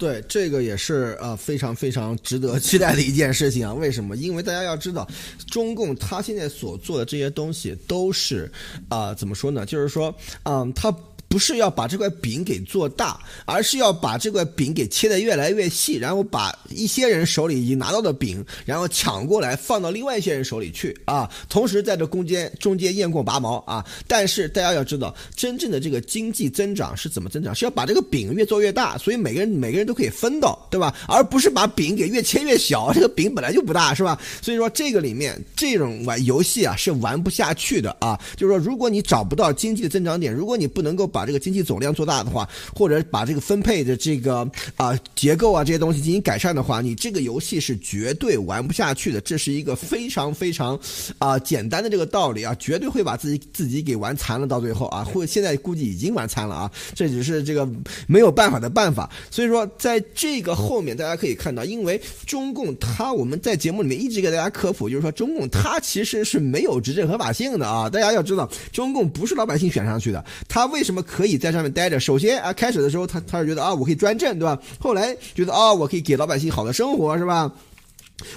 [0.00, 3.74] 对，这个也是啊非常非常值得期待的一件事情啊。
[3.74, 4.16] 为什么？
[4.16, 5.06] 因为大家要知道，
[5.50, 8.50] 中共他现在所做的这些东西都是
[8.88, 9.66] 啊、怎么说呢？
[9.66, 10.12] 就是说，
[10.44, 10.92] 嗯，他。
[11.30, 21.30] 不是要把这块饼给做大，而是要把这块饼给切得越来越细，然后把一些人手里已经拿到的饼，然后抢过来放到另外一些人手里去啊。
[21.48, 23.86] 同时在这中间中间验过拔毛啊。
[24.08, 27.54] 但是大家要知道，真正的这个经济增长是怎么增长？
[27.54, 30.92] 是要把这个饼越做越大，所以每个人每个人都可以分到，对吧？
[31.06, 32.92] 而不是把饼给越切越小。
[32.92, 34.20] 这个饼本来就不大，是吧？
[34.42, 38.18] 所以说这个里面这种玩游戏啊是玩不下去的啊。
[38.36, 49.20] 就是说，如果你找不到经济的增长点，如果你不能够把把这个经济总量做大的话，或者把这个分配的这个啊、结构啊这些东西进行改善的话，你这个游戏是绝对玩不下去的。
[49.20, 50.80] 这是一个非常非常
[51.18, 57.68] 啊、简单的这个道理啊，绝对会把自己自己给玩残了，到最后啊，会现在估计已经玩残了啊，这只是这个
[58.06, 59.10] 没有办法的办法。
[59.30, 71.98] 所以说，在这个后面大家可以看到，因为中共它我们在节目里面一直给大家科普，就是说中共它其实是没有执政合法性的啊，大家要知道，中共不是老百姓选上去的，他为什么可以在上面待着？
[71.98, 74.56] 首先啊，开始的时候他他是觉得啊，我可以专政，对吧？
[74.78, 77.50] 后来觉得啊，我可以给老百姓好的生活，是吧？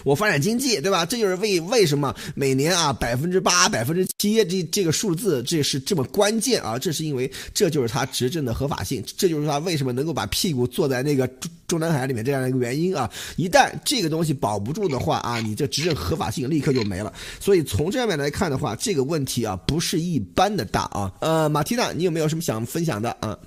[0.03, 1.05] 我发展经济，对吧？
[1.05, 6.77] 这就是为为什么每年啊百分之八、百分之七这这个数字，这是这么关键啊！
[6.77, 13.09] 这是因为这就是他执政的合法性，这就是他为什么能够把屁股坐在那个中中南海里面这样的一个原因啊！
[13.35, 17.11] 一旦这个东西保不住的话啊，你这执政合法性立刻就没了。
[17.39, 21.11] 所以从这面来看的话，这个问题啊不是一般的大啊。
[21.19, 23.37] 呃，马蒂娜，你有没有什么想分享的啊？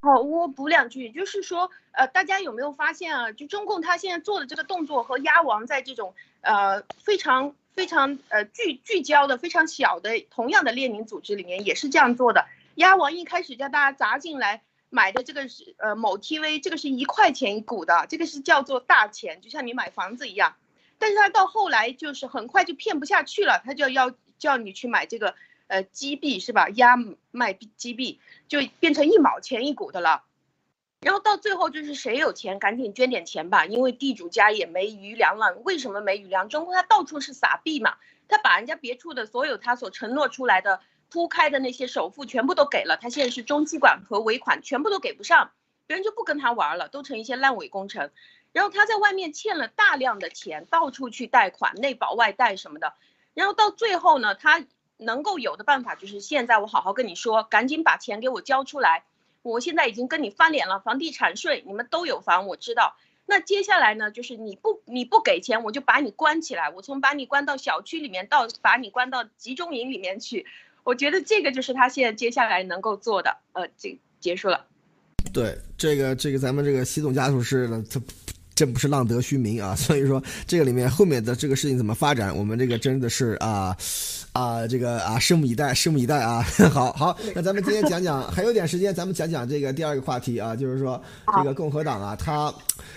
[0.00, 3.32] 好，我补两句，就是说，呃，大家有没有发现啊？
[3.32, 12.46] 就中共他现在做的这个动作和鸭王在这种呃非常非常呃聚聚焦的非常小的同样的列宁组织里面也是这样做的。
[12.76, 20.54] 鸭王一开始叫大家砸进来买的这个是呃某 TV，这个是一块钱一股的，这个是叫做大钱，就像你买房子一样。
[21.00, 25.34] 但是他到后来就是很快就骗不下去了，他就要叫你去买这个
[25.66, 26.68] 呃鸡币是吧？
[26.68, 26.94] 鸭
[27.32, 28.20] 卖鸡币。
[28.48, 30.24] 就变成一毛钱一股的了，
[31.00, 35.54] 然后到最后就是谁有钱赶紧捐点钱吧，因为地主家也没余粮了。
[35.64, 36.48] 为什么没余粮？
[36.48, 40.80] 中国他到处是撒币嘛，他把人家别处的所有他所承诺出来的
[41.10, 45.52] 铺开的那些首付全部都给了，他现在是中期款和尾款全部都给不上，
[45.86, 48.10] 别人就不跟他玩了，都成一些烂尾工程。
[48.52, 52.94] 然后他在外面欠了大量的钱，到处去贷款，内保外贷什么的，
[53.34, 54.64] 然后到最后呢，他。
[54.98, 59.04] 能够有的办法就是现在我好好跟你说，赶紧把钱给我交出来。
[59.42, 62.96] 我现在已经跟你翻脸了，房地产税你们都有房，我知道。
[63.24, 66.70] 那接下来呢，就是你不你不给钱，我就把你关起来。
[66.70, 70.46] 我从把你关到小区里面，到把你关到集中营里面去。
[70.82, 73.38] 我觉得这个就是他现在接下来能够做的。
[73.52, 74.66] 呃，这结束了。
[75.32, 78.00] 对，这个这个咱们这个习总家属是，他。
[78.58, 79.72] 这不是浪得虚名啊！
[79.78, 83.76] 所以说，这个里面后面的这个事情怎么发展，我们这个真的是啊
[84.32, 86.42] 啊，这个啊，拭目以待，拭目以待啊！
[86.74, 91.00] 好好，那咱们今天讲讲，还有点时间，咱们讲讲这个第二个话题啊，就是说
[91.36, 92.52] 这个共和党啊，他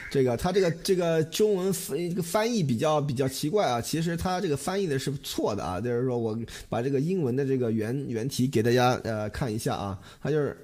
[0.10, 6.36] 这个他这个这个中文翻这个翻译比较比较奇怪啊，其实他这个翻译的是错的啊，就是说我
[6.70, 10.58] 把这个英文的这个原原题给大家呃看一下啊，他就是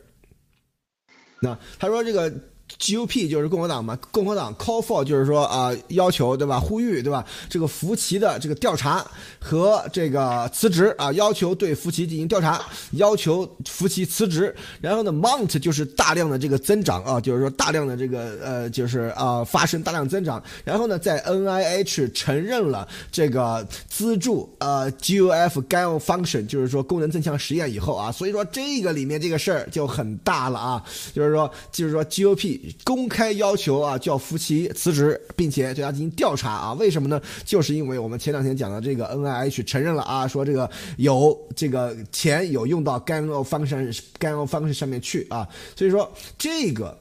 [1.40, 2.34] 那他说这个。
[2.80, 9.04] GOP 就是共和党嘛，共和党 call for 就是说啊、要求对吧，呼吁对吧，这个福奇的这个调查
[9.40, 12.62] 和这个辞职啊，要求对福奇进行调查，
[12.92, 14.54] 要求福奇辞职。
[14.82, 20.44] 然后呢，mount 就是大量的这个增长啊，就是说大量的这个呃，就是啊、呃、发生大量增长。
[20.64, 32.57] 然后呢，在 NIH 承认了这个资助呃 GOF gain function，就是说功能增强实验以后啊，所以说这个里面这个事儿就很大了啊，就是说就是说 GOP。
[32.84, 36.74] 公开要求啊，叫福奇辞职，并且对他进行调查啊？
[36.74, 37.22] 为什么呢？
[37.46, 46.98] 就是因为我们前两天讲的这个 NIH 承认了啊，说这个有这个钱有用到 gain of function gain of function 上面去啊，所以说这个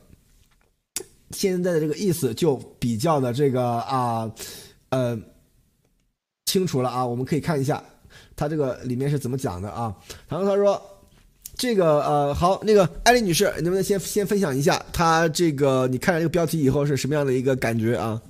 [1.30, 4.30] 现在的这个意思就比较的这个啊
[4.90, 5.18] 呃
[6.46, 7.82] 清楚了啊，我们可以看一下
[8.34, 9.94] 他这个里面是怎么讲的啊，
[10.28, 10.80] 然后他说。
[11.58, 18.20] 这个呃好，那个艾丽女士，能不能先先分享一下她这个你看了这个标题以后是什么样的一个感觉啊？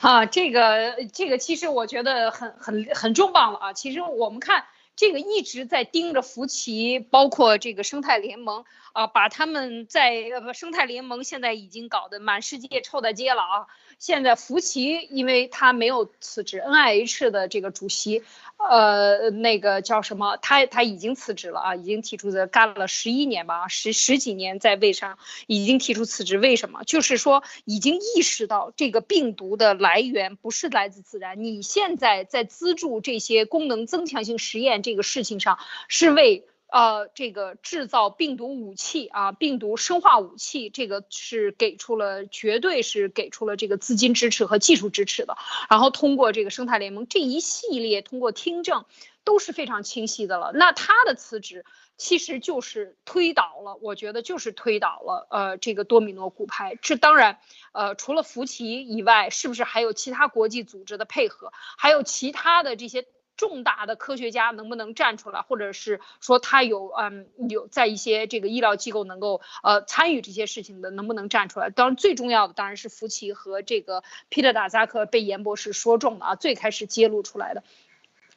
[0.00, 3.72] 啊，这个这个其实我觉得很很很重磅了啊！
[3.72, 13.66] 其实我们看这个一直在盯着福奇，包括这个生态联盟啊，把他们在呃生态联盟现在已经搞得满世界臭大街了啊。
[13.98, 18.22] 现在福奇因为他没有辞职，NIH 的这个主席，
[18.58, 20.36] 呃，那个叫什么？
[20.36, 26.38] 他他已经辞职了啊，已经提出的干了十一年吧，十十几年在卫生，已经提出辞职。
[26.38, 26.82] 为什么？
[26.84, 31.42] 就是说已经意识到这个病毒的来源不是来自自然。
[31.42, 36.44] 你现在在资助这些功能增强性实验这个事情上，是为。
[36.70, 45.38] 呃，这个制造病毒武器啊，病毒生化武器，这个是给出了，绝对是给出了这个资金支持和技术支持的。
[45.70, 48.84] 然后通过这个生态联盟这一系列，通过听证
[49.24, 50.52] 都是非常清晰的了。
[50.52, 51.64] 那他的辞职
[51.96, 56.76] 其实就是推倒了，我觉得就是推倒了呃这个多米诺骨牌。
[56.82, 57.38] 这当然，
[57.72, 63.06] 呃除了福奇以外，是不是还有其他国际组织的配合，还有其他的这些？
[63.38, 71.70] 重大的科学家能不能站出来，或者是说他有嗯有在一些这个医疗机构能够呃参与这些事情的，能不能站出来？
[71.70, 77.62] 当然最重要的当然是福奇和这个皮特达扎克被严博士说中了啊，最开始揭露出来的。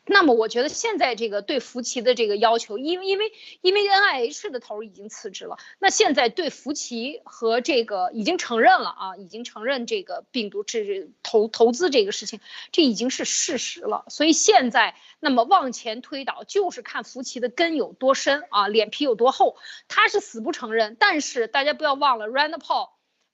[0.05, 3.31] 那么我觉得现在这个对福奇的这个要求，因为因为
[3.61, 12.39] 因为 N I H 的头已经辞职了，那现在对福奇和这个已经承认了啊，已经承认这个病毒这投投资这个事情，
[12.71, 14.03] 这已经是事实了。
[14.09, 19.55] 所以现在那么往前推导，就是看福奇的根有多深啊，脸皮有多厚。
[19.87, 22.89] 他是死不承认，但是大家不要忘了，Rand Paul。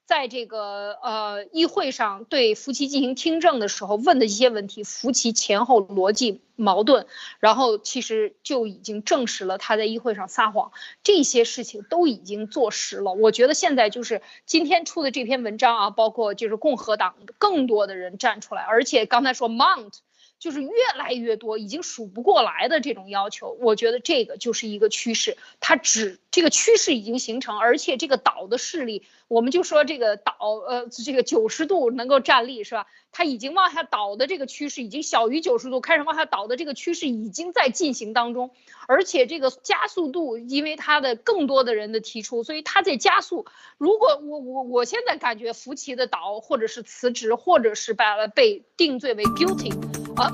[0.08, 7.06] 在这个呃议会上对福奇进行听证的时候问的一些问题，福奇前后逻辑矛盾，
[7.42, 10.72] 然后其实就已经证实了他在议会上撒谎，
[11.04, 13.12] 这些事情都已经坐实了。
[13.12, 20.00] 我觉得现在就是今天出的这篇文章啊，包括就是共和党更多的人站出来，而且刚才说 Mount。
[20.40, 30.34] 就是越来越多，已经数不过来的这种要求，我觉得这个就是一个趋势，它只这个趋势已经形成，而且这个岛的势力，我们就说这个倒，
[30.68, 32.88] 呃，这个九十度能够站立是吧？
[33.12, 38.52] 它已经往下倒的这个趋势已经小于九十度，开始往下倒的这个趋势已经在进行当中，
[38.88, 43.46] 而且这个加速度，因为它的更多的人的提出，所以它在加速。
[43.78, 49.74] 如果我我我现在感觉福奇的倒，或者是辞职，或者是把被定罪为 guilty。
[50.16, 50.32] 啊，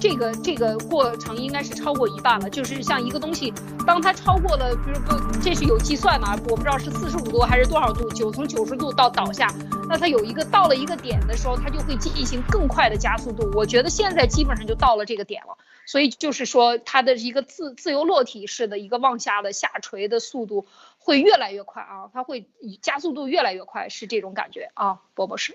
[0.00, 2.48] 这个这个过程应该是超过一半了。
[2.48, 3.52] 就是像一个东西，
[3.84, 9.46] 当它超过了，比如不，这是有计算的啊，我不知道是四十五度还是多少度，九从九十度到倒下，
[9.88, 13.48] 那它有一个到了一个点的时候，它就会进行更快的加速度。
[13.54, 15.56] 我觉得现在基本上就到了这个点了，
[15.86, 20.66] 所以就是说它的一个自自由落体式的一个往下的下垂的速度
[20.98, 22.48] 会越来越快啊，它会
[22.82, 25.54] 加速度越来越快，是这种感觉啊，波博士。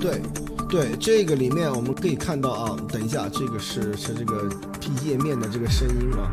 [0.00, 0.22] 对。
[0.70, 4.48] 对这个里面我们可以看到啊，等一下，这个是是这个
[4.80, 6.32] P 页面的这个声音啊，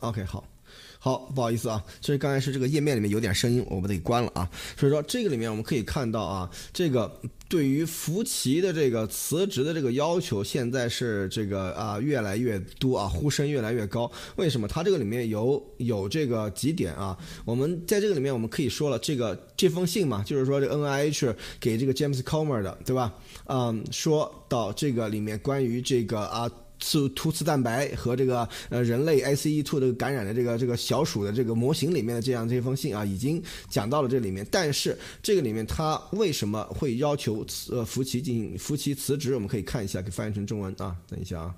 [0.00, 0.44] ，OK，好。
[1.00, 4.50] 好，不好意思啊，这是刚才是这个页面里面有点声音，我们得关了啊。
[4.76, 14.10] 所以说这个里面我们可以看到啊，这个对于福奇的这个辞职的这个要求，现在是这个啊越来越多啊，呼声越来越高。
[14.34, 14.66] 为什么？
[14.66, 17.16] 它这个里面有有这个几点啊？
[17.44, 23.14] 我们在这个里面我们可以说了，这个这封信嘛，就是说这 NIH 给这个 James Comer 的，对吧？
[23.46, 26.50] 嗯，说到这个里面关于这个啊。
[26.80, 34.46] 刺突刺蛋白和这个呃人类 ACE2 的感染的这个这个小鼠的这个模型里面的这样这封信啊，已经讲到了这里面。
[34.50, 39.34] 但是这个里面他为什么会要求呃福奇进行福奇辞职？
[39.34, 40.96] 我们可以看一下，给翻译成中文啊。
[41.08, 41.54] 等一下啊，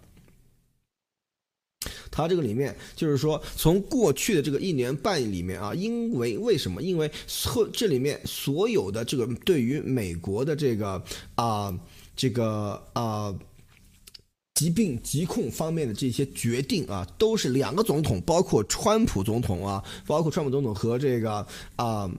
[2.11, 6.83] 他这个里面就是说，从过去的这个一年半里面啊，因为为什么？
[6.83, 11.03] 因为所这里面所有的这个对于美国的这个
[11.35, 11.79] 啊
[12.16, 13.35] 这个啊。
[14.55, 21.46] 疾病疾控方面的这些决定啊，都是两个总统，包括川普总统啊，包括川普总统和这个
[21.76, 22.11] 啊，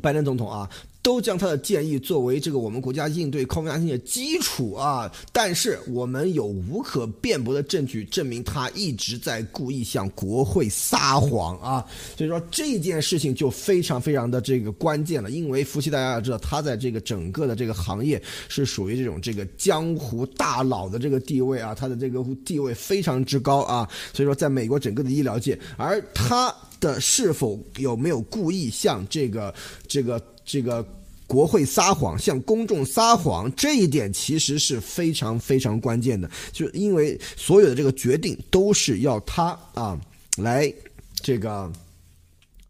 [0.00, 0.70] 拜登总统啊。
[1.04, 11.84] 都将他的建议作为这个我们国家应对 COVID-19 的基础啊，但是我们有无可辩驳的证据证明他一直在故意向国会撒谎啊，
[12.16, 26.50] 所以说这件事情就非常非常的这个关键了，因为夫妻大家要知道，他在这个整个的这个行业是属于这种这个江湖大佬的这个地位啊，他的这个地位非常之高啊，所以说在美国整个的医疗界，而他
[26.80, 29.54] 的是否有没有故意向这个
[29.86, 30.18] 这个。
[30.44, 30.86] 这个
[31.26, 39.98] 国会撒谎，向公众撒谎，这一点其实是非常非常关键的，就因为所有的这个决定都是要他啊
[40.36, 40.72] 来
[41.14, 41.72] 这个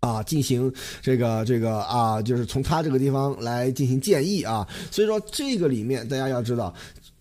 [0.01, 0.73] 啊进行
[1.03, 6.73] 这个这个啊，就是从他这个地方来进行建议啊，所以说这个里面大家要知道。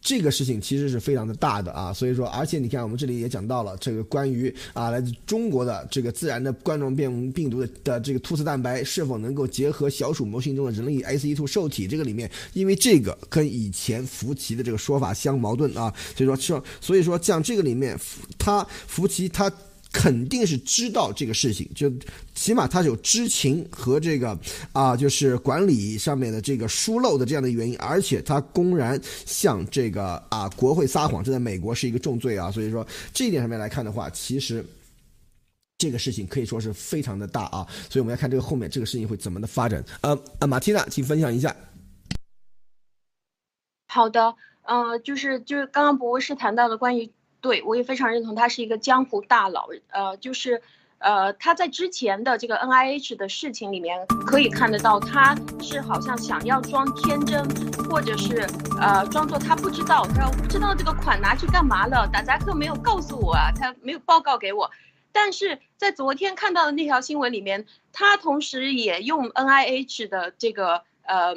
[0.03, 19.49] 这个事情其实是非常的大的啊，所以说，而且你看，我们这里也讲到了这个关于啊来自中国的这个自然的冠状病病毒的的这个突刺蛋白是否能够结合小鼠模型中的人类 ACE2 受体这个里面，因为这个跟以前福奇的这个说法相矛盾啊，所以说像所以说像这个里面，福他福奇他。
[19.93, 21.89] 肯定是知道这个事情，就
[22.33, 24.37] 起码他有知情和这个
[24.71, 32.51] 啊，就是管理上面的这个疏漏的这样的原因，而且他公然向这个啊国会撒谎，这在美国是一个重罪啊。
[32.51, 34.65] 所以说这一点上面来看的话，其实
[35.77, 37.65] 这个事情可以说是非常的大啊。
[37.87, 39.85] 所以我们要看这个后面这个事情会怎么的发展。
[40.01, 41.55] 呃，呃，马缇娜，请分享一下。
[43.87, 47.11] 好的，呃，就是就是刚刚博博士谈到的关于。
[47.43, 49.67] 对，我也非常认同，他是一个江湖大佬。
[49.91, 50.61] 呃，就是，
[50.99, 57.43] 呃，他在之前的这个 N I H 的事情里面可以看得到，他是好像想要装天真，
[57.89, 58.47] 或者是
[58.79, 64.71] 呃装作他不知道，他不知道这个款拿去干嘛了，打杂客没有告诉我啊，他没有报告给我。
[65.11, 71.35] 但是在昨天看到的那条新闻里面，他同时也用 N I H 的这个呃。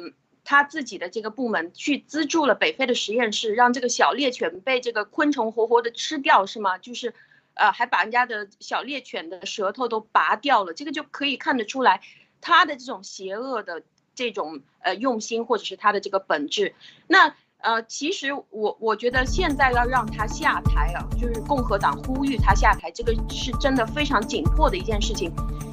[0.49, 6.77] 他自己的这个部门去资助了北非的实验室，让这个小猎犬被这个昆虫活活的吃掉，是吗？
[6.77, 7.13] 就是，
[7.53, 11.99] 呃，还把人家的小猎犬的舌头都拔掉了，这个就可以看得出来，
[12.39, 13.83] 他的这种邪恶的
[14.15, 16.73] 这种呃用心，或者是他的这个本质。
[17.07, 25.31] 那呃，其实我我觉得现在要让他下台啊，就是共和党呼吁他下台，这个是真的非常紧迫的一件事情。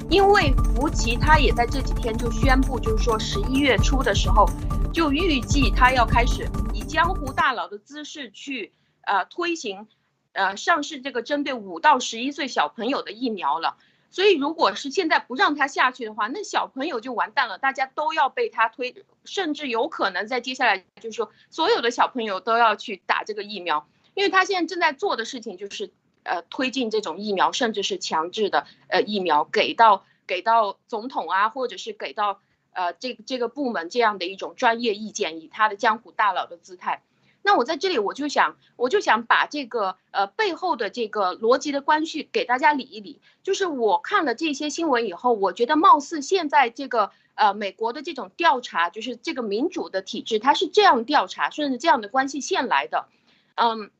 [0.09, 4.49] 因为福奇他也在这几天就宣布，就是说十一月初的时候，
[4.91, 8.71] 就预计他要开始以江湖大佬的姿势去
[9.03, 9.87] 呃推行，
[10.33, 13.77] 呃上市这个针对五到十一岁小朋友的疫苗了。
[14.15, 18.95] 所以如果是现在不让他下去的话，那小朋友就完蛋了，大家都要被他推，
[19.25, 25.91] 甚至有可能在接下来就是说所有的小朋友都要去打这个疫苗，因为他现在正在做的事情就是。
[26.27, 32.41] 呃，推进这种疫苗，甚至是强制的呃疫苗给到给到总统啊，或者是给到
[32.73, 37.03] 呃这这个部门这样的一种专业意见，以他的江湖大佬的姿态。
[37.45, 43.21] 那我在这里我就想，我就想把这个呃背后的这个逻辑的关系给大家理一理。
[43.43, 53.07] 就是我看了这些新闻以后，我觉得貌似现在这个呃美国的这种调查，就是这个民主的体制，它是这样调查，顺着这样的关系线来的，
[53.55, 53.91] 嗯。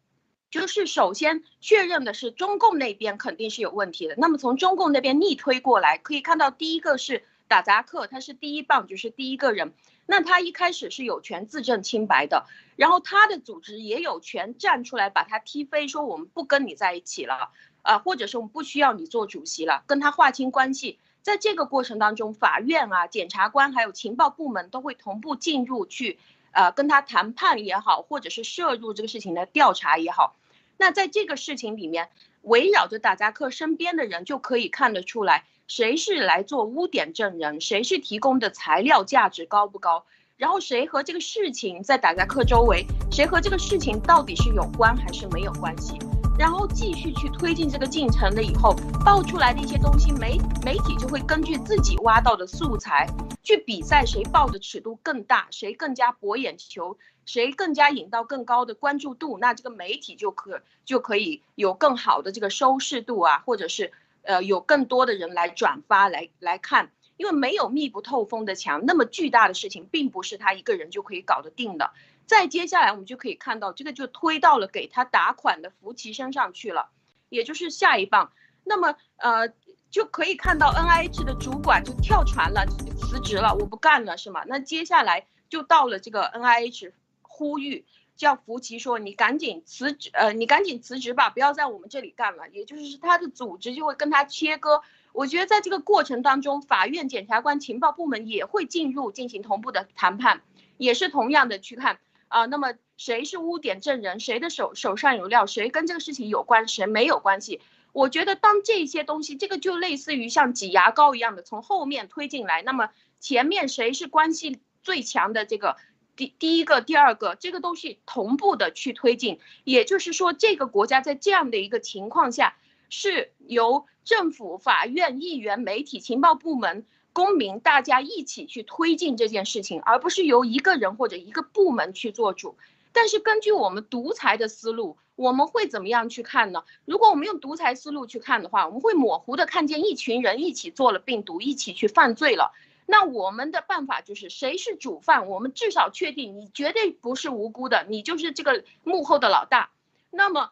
[0.51, 9.73] 就是首先确认的是中共那边肯定是有问题的，那么从中共那边逆推过来，可以看到第一个是打杂克，他是第一棒，就是第一个人，
[10.05, 12.45] 那他一开始是有权自证清白的，
[12.75, 17.51] 然后他的组织也有权站出来把他踢飞，说我们不跟你在一起了，
[17.81, 20.99] 啊，或者是我们不需要你做主席了，跟他划清关系。
[21.21, 26.19] 在这个过程当中，法院啊、检察官还有情报部门都会同步进入去。
[26.51, 30.37] 呃，跟他谈判也好，或者是涉入这个事情的调查也好，
[30.77, 32.09] 那在这个事情里面，
[32.43, 40.05] 围绕着大扎克身边的人就可以看得出来，谁是来做污点证人，谁是提供的材料价值高不高，
[40.37, 45.97] 然后谁和这个事情在大扎克周围，谁和这个事情到底是有关还是没有关系。
[46.37, 53.07] 然后继续去推进这个进程了以后，爆出来的一些东西，媒媒体就会根据自己挖到的素材
[53.41, 63.93] 去比赛，谁爆的尺度更大，谁更加博眼球，谁更加引到更高的关注度，那这个媒体就可就可以有更好的这个收视度啊，或者是
[64.25, 71.91] 呃有更多的人来转发来来看，因为没有密不透风的墙，那么巨大的事情，并不是他一个人就可以搞得定的。
[72.25, 76.89] 再接下来，我们就可以看到，这个就推到了给他打款的福奇身上去了，
[77.29, 78.31] 也就是下一棒。
[78.63, 79.53] 那么，呃，
[79.91, 82.65] 就可以看到 N I H 的主管就跳船了，
[82.97, 84.43] 辞职了，我不干了，是吗？
[84.47, 87.85] 那接下来就到了这个 N I H 呼吁，
[88.15, 94.81] 叫福奇说：“你赶紧辞职，呃，你赶紧辞职吧，不要在我们这里干了。”也就是他的组织就会跟他切割。
[95.13, 100.41] 我觉得在这个过程当中，法院、检察官、情报部门也会进入进行同步的谈判，
[100.77, 101.99] 也是同样的去看。
[102.27, 104.19] 啊，那么谁是污点证人？
[104.19, 105.45] 谁的手手上有料？
[105.45, 106.67] 谁跟这个事情有关？
[106.67, 107.61] 谁没有关系？
[107.93, 112.89] 我觉得当这些东西，这个就类似于像挤牙膏一样的从后面推进来，那么
[113.21, 115.45] 前面谁是关系最强的？
[115.45, 115.77] 这个
[116.15, 119.39] 第第一个、第二个，这个东西同步的去推进。
[119.63, 122.55] 也就是说，这个国家在这样的一个情况下，
[122.89, 126.85] 是由政府、法院、议员、媒体、情报部门。
[127.13, 132.57] 公民大家一起去推进这件事情，而不是由一个人或者一个部门去做主。
[132.91, 136.65] 但是根据我们独裁的思路，我们会怎么样去看呢？
[136.83, 142.51] 如果我们用独裁思路去看的话，我们会模糊的看见一群人一起做了病毒，一起去犯罪了。
[142.85, 149.71] 那我们的办法就是谁是主犯，我们至少确定你绝对不是无辜的，你就是这个幕后的老大。
[150.11, 150.51] 那么，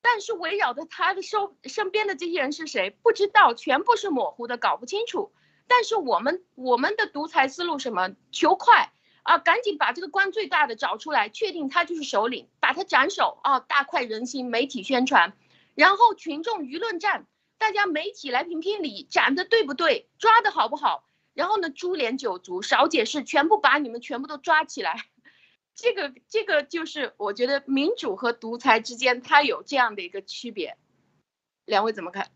[0.00, 5.32] 但是围绕着他的身身边的这些人是谁，不知道，全部是模糊的，搞不清楚。
[5.68, 8.10] 但是我们我们的独裁思路什么？
[8.32, 8.90] 求快
[9.22, 15.34] 啊，赶紧把这个官最大的找出来，确定他就是首领，把他斩首啊，大快人心，媒体宣传，
[15.74, 17.26] 然后群众舆论战，
[17.58, 21.04] 大家媒体来评评理，斩的对不对，抓的好不好？
[21.34, 25.04] 然后呢，株连九族，少解释，全部把你们全部都抓起来。
[25.74, 30.76] 这个这个就是我觉得民主和独裁之间它有这样的一个区别，
[31.64, 32.30] 两位怎么看？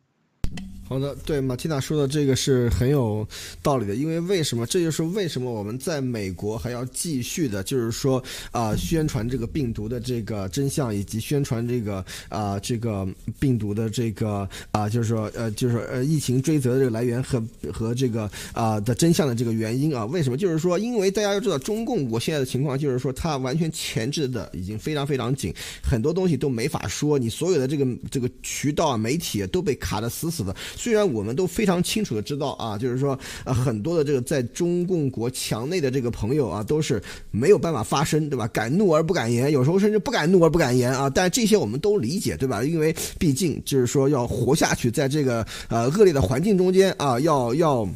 [0.86, 3.26] 好的，对马蒂娜说的这个是很有
[3.62, 4.66] 道理的，因为为什么？
[4.66, 13.08] 这就是为什么我们在美国还要继续的，就是说啊，宣传这个病毒的这个真相，以及宣传这个啊这个
[13.40, 17.42] 病毒的这个啊，就是说呃，就是呃疫情追责的这个来源和
[17.72, 20.04] 和这个啊的真相的这个原因啊？
[20.04, 20.36] 为什么？
[20.36, 25.52] 就是说，因为大家要知道，中共国现在的情况就是说，它完全钳制的已经非常非常紧，
[25.82, 30.54] 很多东西都没法说，你所有的这个这个渠道啊、媒体都被卡得死死的。
[30.76, 38.46] 虽然我们都非常清楚的知道啊，就是说，呃，很多的这个在中共国墙内的这个朋友啊，都是没有办法发声，对吧？
[38.48, 41.08] 敢怒而不敢言，有时候甚至不敢怒而不敢言啊。
[41.08, 42.62] 但这些我们都理解，对吧？
[42.62, 47.88] 因为毕竟就是说要活下去，在这个呃恶劣的环境中间啊，要要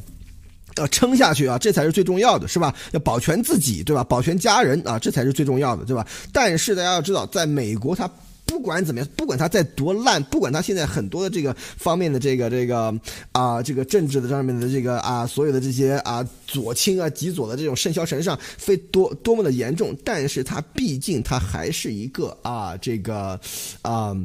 [0.76, 2.74] 要撑下去啊，这才是最重要的，是吧？
[2.92, 4.04] 要保全自己，对吧？
[4.04, 6.06] 保全家人啊，这才是最重要的，对吧？
[6.32, 8.10] 但是大家要知道，在美国它。
[8.48, 12.92] 不管怎么样，不管他再多烂，不管他现在很多的这个方面的这个这个
[13.32, 23.38] 啊，这个政治的上面的这个啊，所有的这些啊左倾啊极左的这种甚嚣尘上，非多多么的严重，但是他毕竟他还是一个啊这个
[23.82, 24.16] 啊。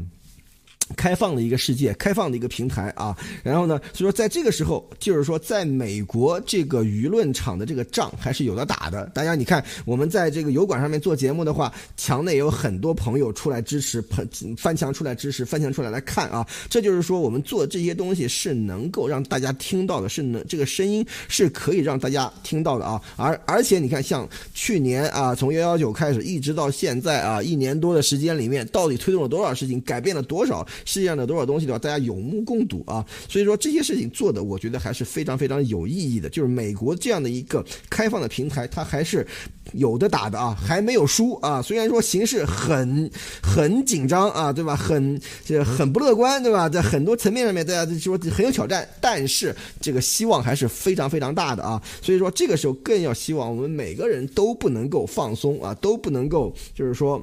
[0.95, 9.05] 开放的一个世界，开放的一个平台啊，然后呢，所以说在这个时候，就是说，在美国这个舆论场的这个仗还是有的打的。
[9.13, 14.27] 大家你看，我们在这个油管上面做节目的话，墙内有很多朋友出来支持，喷
[14.57, 16.45] 翻墙出来支持，翻墙出来来看啊。
[16.69, 23.01] 这就是说，我们做这些东西是能够让大家听到的，是能这个声音是可以让大家听到的啊。
[23.15, 30.65] 而而且你看，像去年啊，从幺幺九开始一直到现在啊，一年多的时间里面，到底推动了多少事情，改变了多少？
[30.85, 33.05] 世界上的多少东西的话，大家有目共睹啊。
[33.27, 36.29] 所以说这些事情做的，我觉得还是非常非常有意义的。
[36.29, 39.25] 就是美国这样的一个开放的平台，它还是
[39.73, 41.61] 有的打的啊，还没有输啊。
[41.61, 43.09] 虽然说形势很
[43.41, 44.75] 很紧张啊，对吧？
[44.75, 46.67] 很这很不乐观，对吧？
[46.67, 51.81] 在很多层面上面，大家就说很有挑战，但是这个希望还是非常非常大的啊。
[52.01, 57.21] 所以说这个时候更要希望我们每个人都不能够放松啊，都不能够就是说。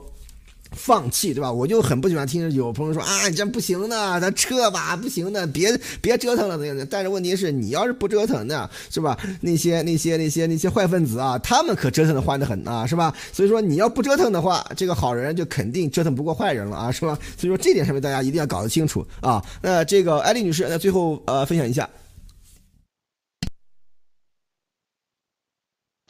[0.72, 1.52] 放弃对吧？
[1.52, 6.86] 我就很不喜欢听有朋友说啊，你这不行的，咱撤吧，不行的，别别折腾了怎样的。
[6.86, 9.18] 但是问题是你要是不折腾的，是吧？
[9.40, 13.14] 那些那些那些那些坏分子啊，他们可折腾的欢的很啊，是吧？
[13.32, 17.18] 所以说你要不折腾的话，这个好人就肯定折腾不过坏人了啊，是吧？
[17.36, 19.44] 所以说这点上面大家一定要搞得清楚啊。
[19.60, 21.88] 那这个艾丽女士，那最后呃分享一下。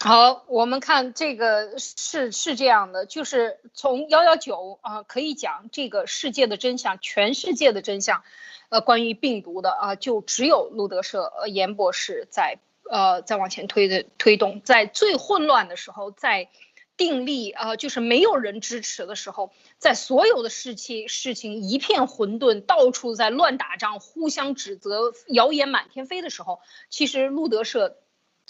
[0.03, 8.25] 好，我们看这个是是这样的，就是从幺幺九啊，可以讲这个世界的真相，全世界的真相，
[8.71, 12.57] 呃，关于病毒的啊，就只有路德社呃严博士在
[12.91, 16.49] 呃在往前推的推动，在最混乱的时候，在
[16.97, 27.99] 定力啊，就是没有人支持的时候，在所有的事情事情一片混沌，到处在乱打仗，互相指责，谣言满天飞的时候，其实路德社。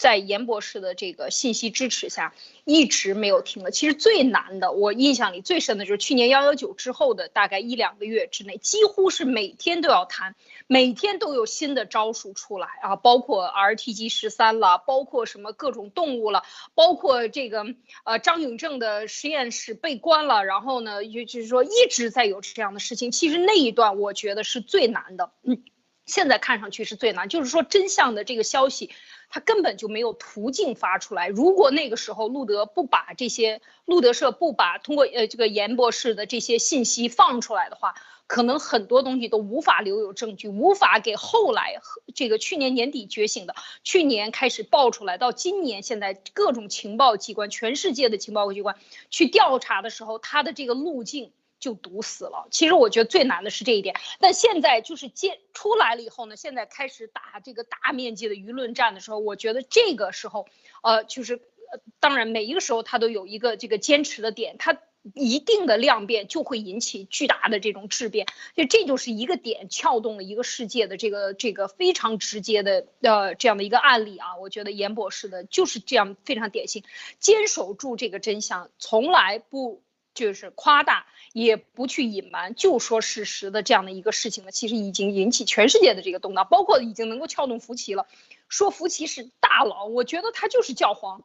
[0.01, 2.33] 在严博士的这个信息支持下，
[2.65, 3.69] 一直没有停了。
[3.69, 10.33] 其实最难的，我印象里最深的就是去年幺幺九之后的大概一两个月之内，几乎是每天都要谈，
[10.65, 16.41] 每天都有新的招数出来啊，包括 RTG 十三了，包括什么各种动物了，
[16.73, 17.63] 包括这个
[18.03, 23.11] 呃张永正的实验室被关了，然后呢，就就是说一直在有这样的事情。
[23.11, 25.63] 其实那一段我觉得是最难的，嗯，
[26.07, 28.89] 现在看上去是最难，就是说真相的这个消息。
[29.31, 31.29] 他根本就没有途径发出来。
[31.29, 37.95] 如果那个时候路德不把这些路德社不把通过呃这个严博士的这些信息放出来的话，
[38.27, 41.81] 可能很多东西都无法留有证据，无法给后来
[42.13, 48.75] 这个去年年底觉醒的，去年开始爆出来，到今年现在各种情报机关，全世界的情报机关
[49.09, 51.31] 去调查的时候，他的这个路径。
[51.61, 52.49] 就堵死了。
[52.51, 53.95] 其实我觉得最难的是这一点。
[54.19, 60.47] 但现在就是接出来了以后呢，现在开始打这个大面积的舆论战的时候，我觉得这个时候，
[60.83, 64.57] 呃，就是，呃当然每一个时候他都有一个这个坚持的点。
[64.57, 64.77] 他
[65.15, 76.83] 一定的量变就会引起巨大的这种质变，就这就是一个点撬动了一个世界的这个这个非常直接的呃这样的一个案例啊，我觉得严博士的就是这样非常典型，
[77.19, 79.81] 坚守住这个真相，从来不
[80.13, 88.07] 就是夸大，也不去隐瞒，就说事实的这样的一个事情呢，其实已经引起全世界的这个动荡，包括已经能够撬动福奇了，
[88.49, 91.23] 说福奇是大佬，我觉得他就是教皇，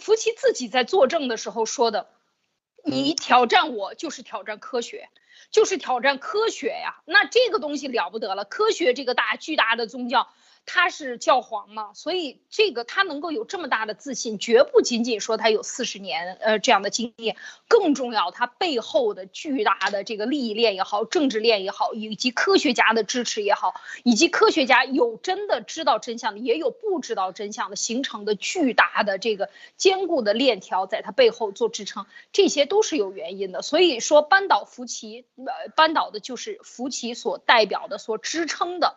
[0.00, 2.08] 福奇自己在作证的时候说的。
[2.88, 5.08] 你挑战我就是挑战科学，
[5.50, 7.02] 就是挑战科学呀！
[7.04, 10.28] 那这个东西了不得了，科学这个大巨大的宗教。
[10.66, 17.36] 他是教皇嘛，所以这个他能够有这么大的自信，绝不仅仅说他有四十年呃这样的经验，
[17.68, 33.62] 更重要他背后的巨大的这个利益链也好，政治链也好，以及科学家的支持也好，以及科学家有真的知道真相的，也有不知道真相的，形成的巨大的这个坚固的链条在他背后做支撑，这些都是有原因的。
[33.62, 38.96] 所以说，扳倒福奇，呃，扳倒的就是福奇所代表的、所支撑的。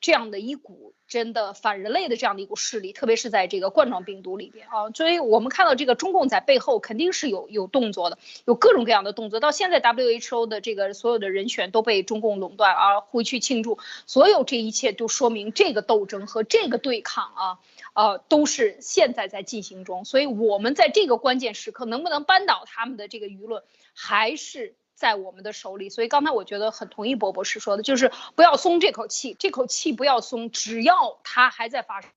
[0.00, 9.40] 这样的一股真的反人类的这样的一股势力，特别是在这个冠状病毒里边啊，所以我们看到这个中共在背后肯定是有有动作的，有各种各样的动作。
[9.40, 17.58] 到现在 WHO 的这个所有的人选都被中共垄断啊，回去庆祝，所有这一切都说明这个斗争和这个对抗啊，
[17.94, 20.04] 呃，都是现在在进行中。
[20.04, 23.62] 所以我们在这个关键时刻能不能扳倒他们的这个舆论，
[23.94, 24.74] 还是。
[24.98, 32.10] 在我们的手里，所以刚才我觉得很同意博博士说的，就是不要松这口气，这口气不要松，只要它还在发生，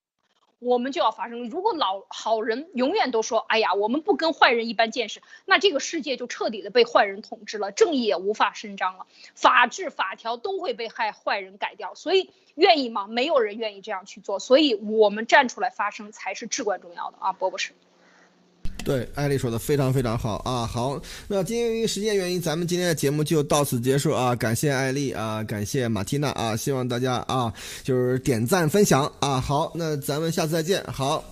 [0.57, 1.47] 我们就要发生。
[1.47, 9.05] 如果老好人永远都说，哎呀，我们不跟坏人一般见识，那这个世界就彻底的被坏人统治了，正义也无法伸张了，
[9.35, 11.93] 法治法条都会被害坏人改掉。
[11.93, 13.05] 所以愿意吗？
[13.05, 17.73] 没有人愿意这样去做，所以我们站出来发声才是至关重要的啊，博博士。
[18.83, 20.65] 对，艾丽说的非常非常好啊！
[20.65, 24.35] 好，那今天由于时间原因，咱们今天的节目就到此结束啊！
[24.35, 27.53] 感谢艾丽啊，感谢马缇娜啊，希望大家啊
[27.83, 29.39] 就是点赞分享啊！
[29.39, 31.23] 好，那咱们下次再见，好。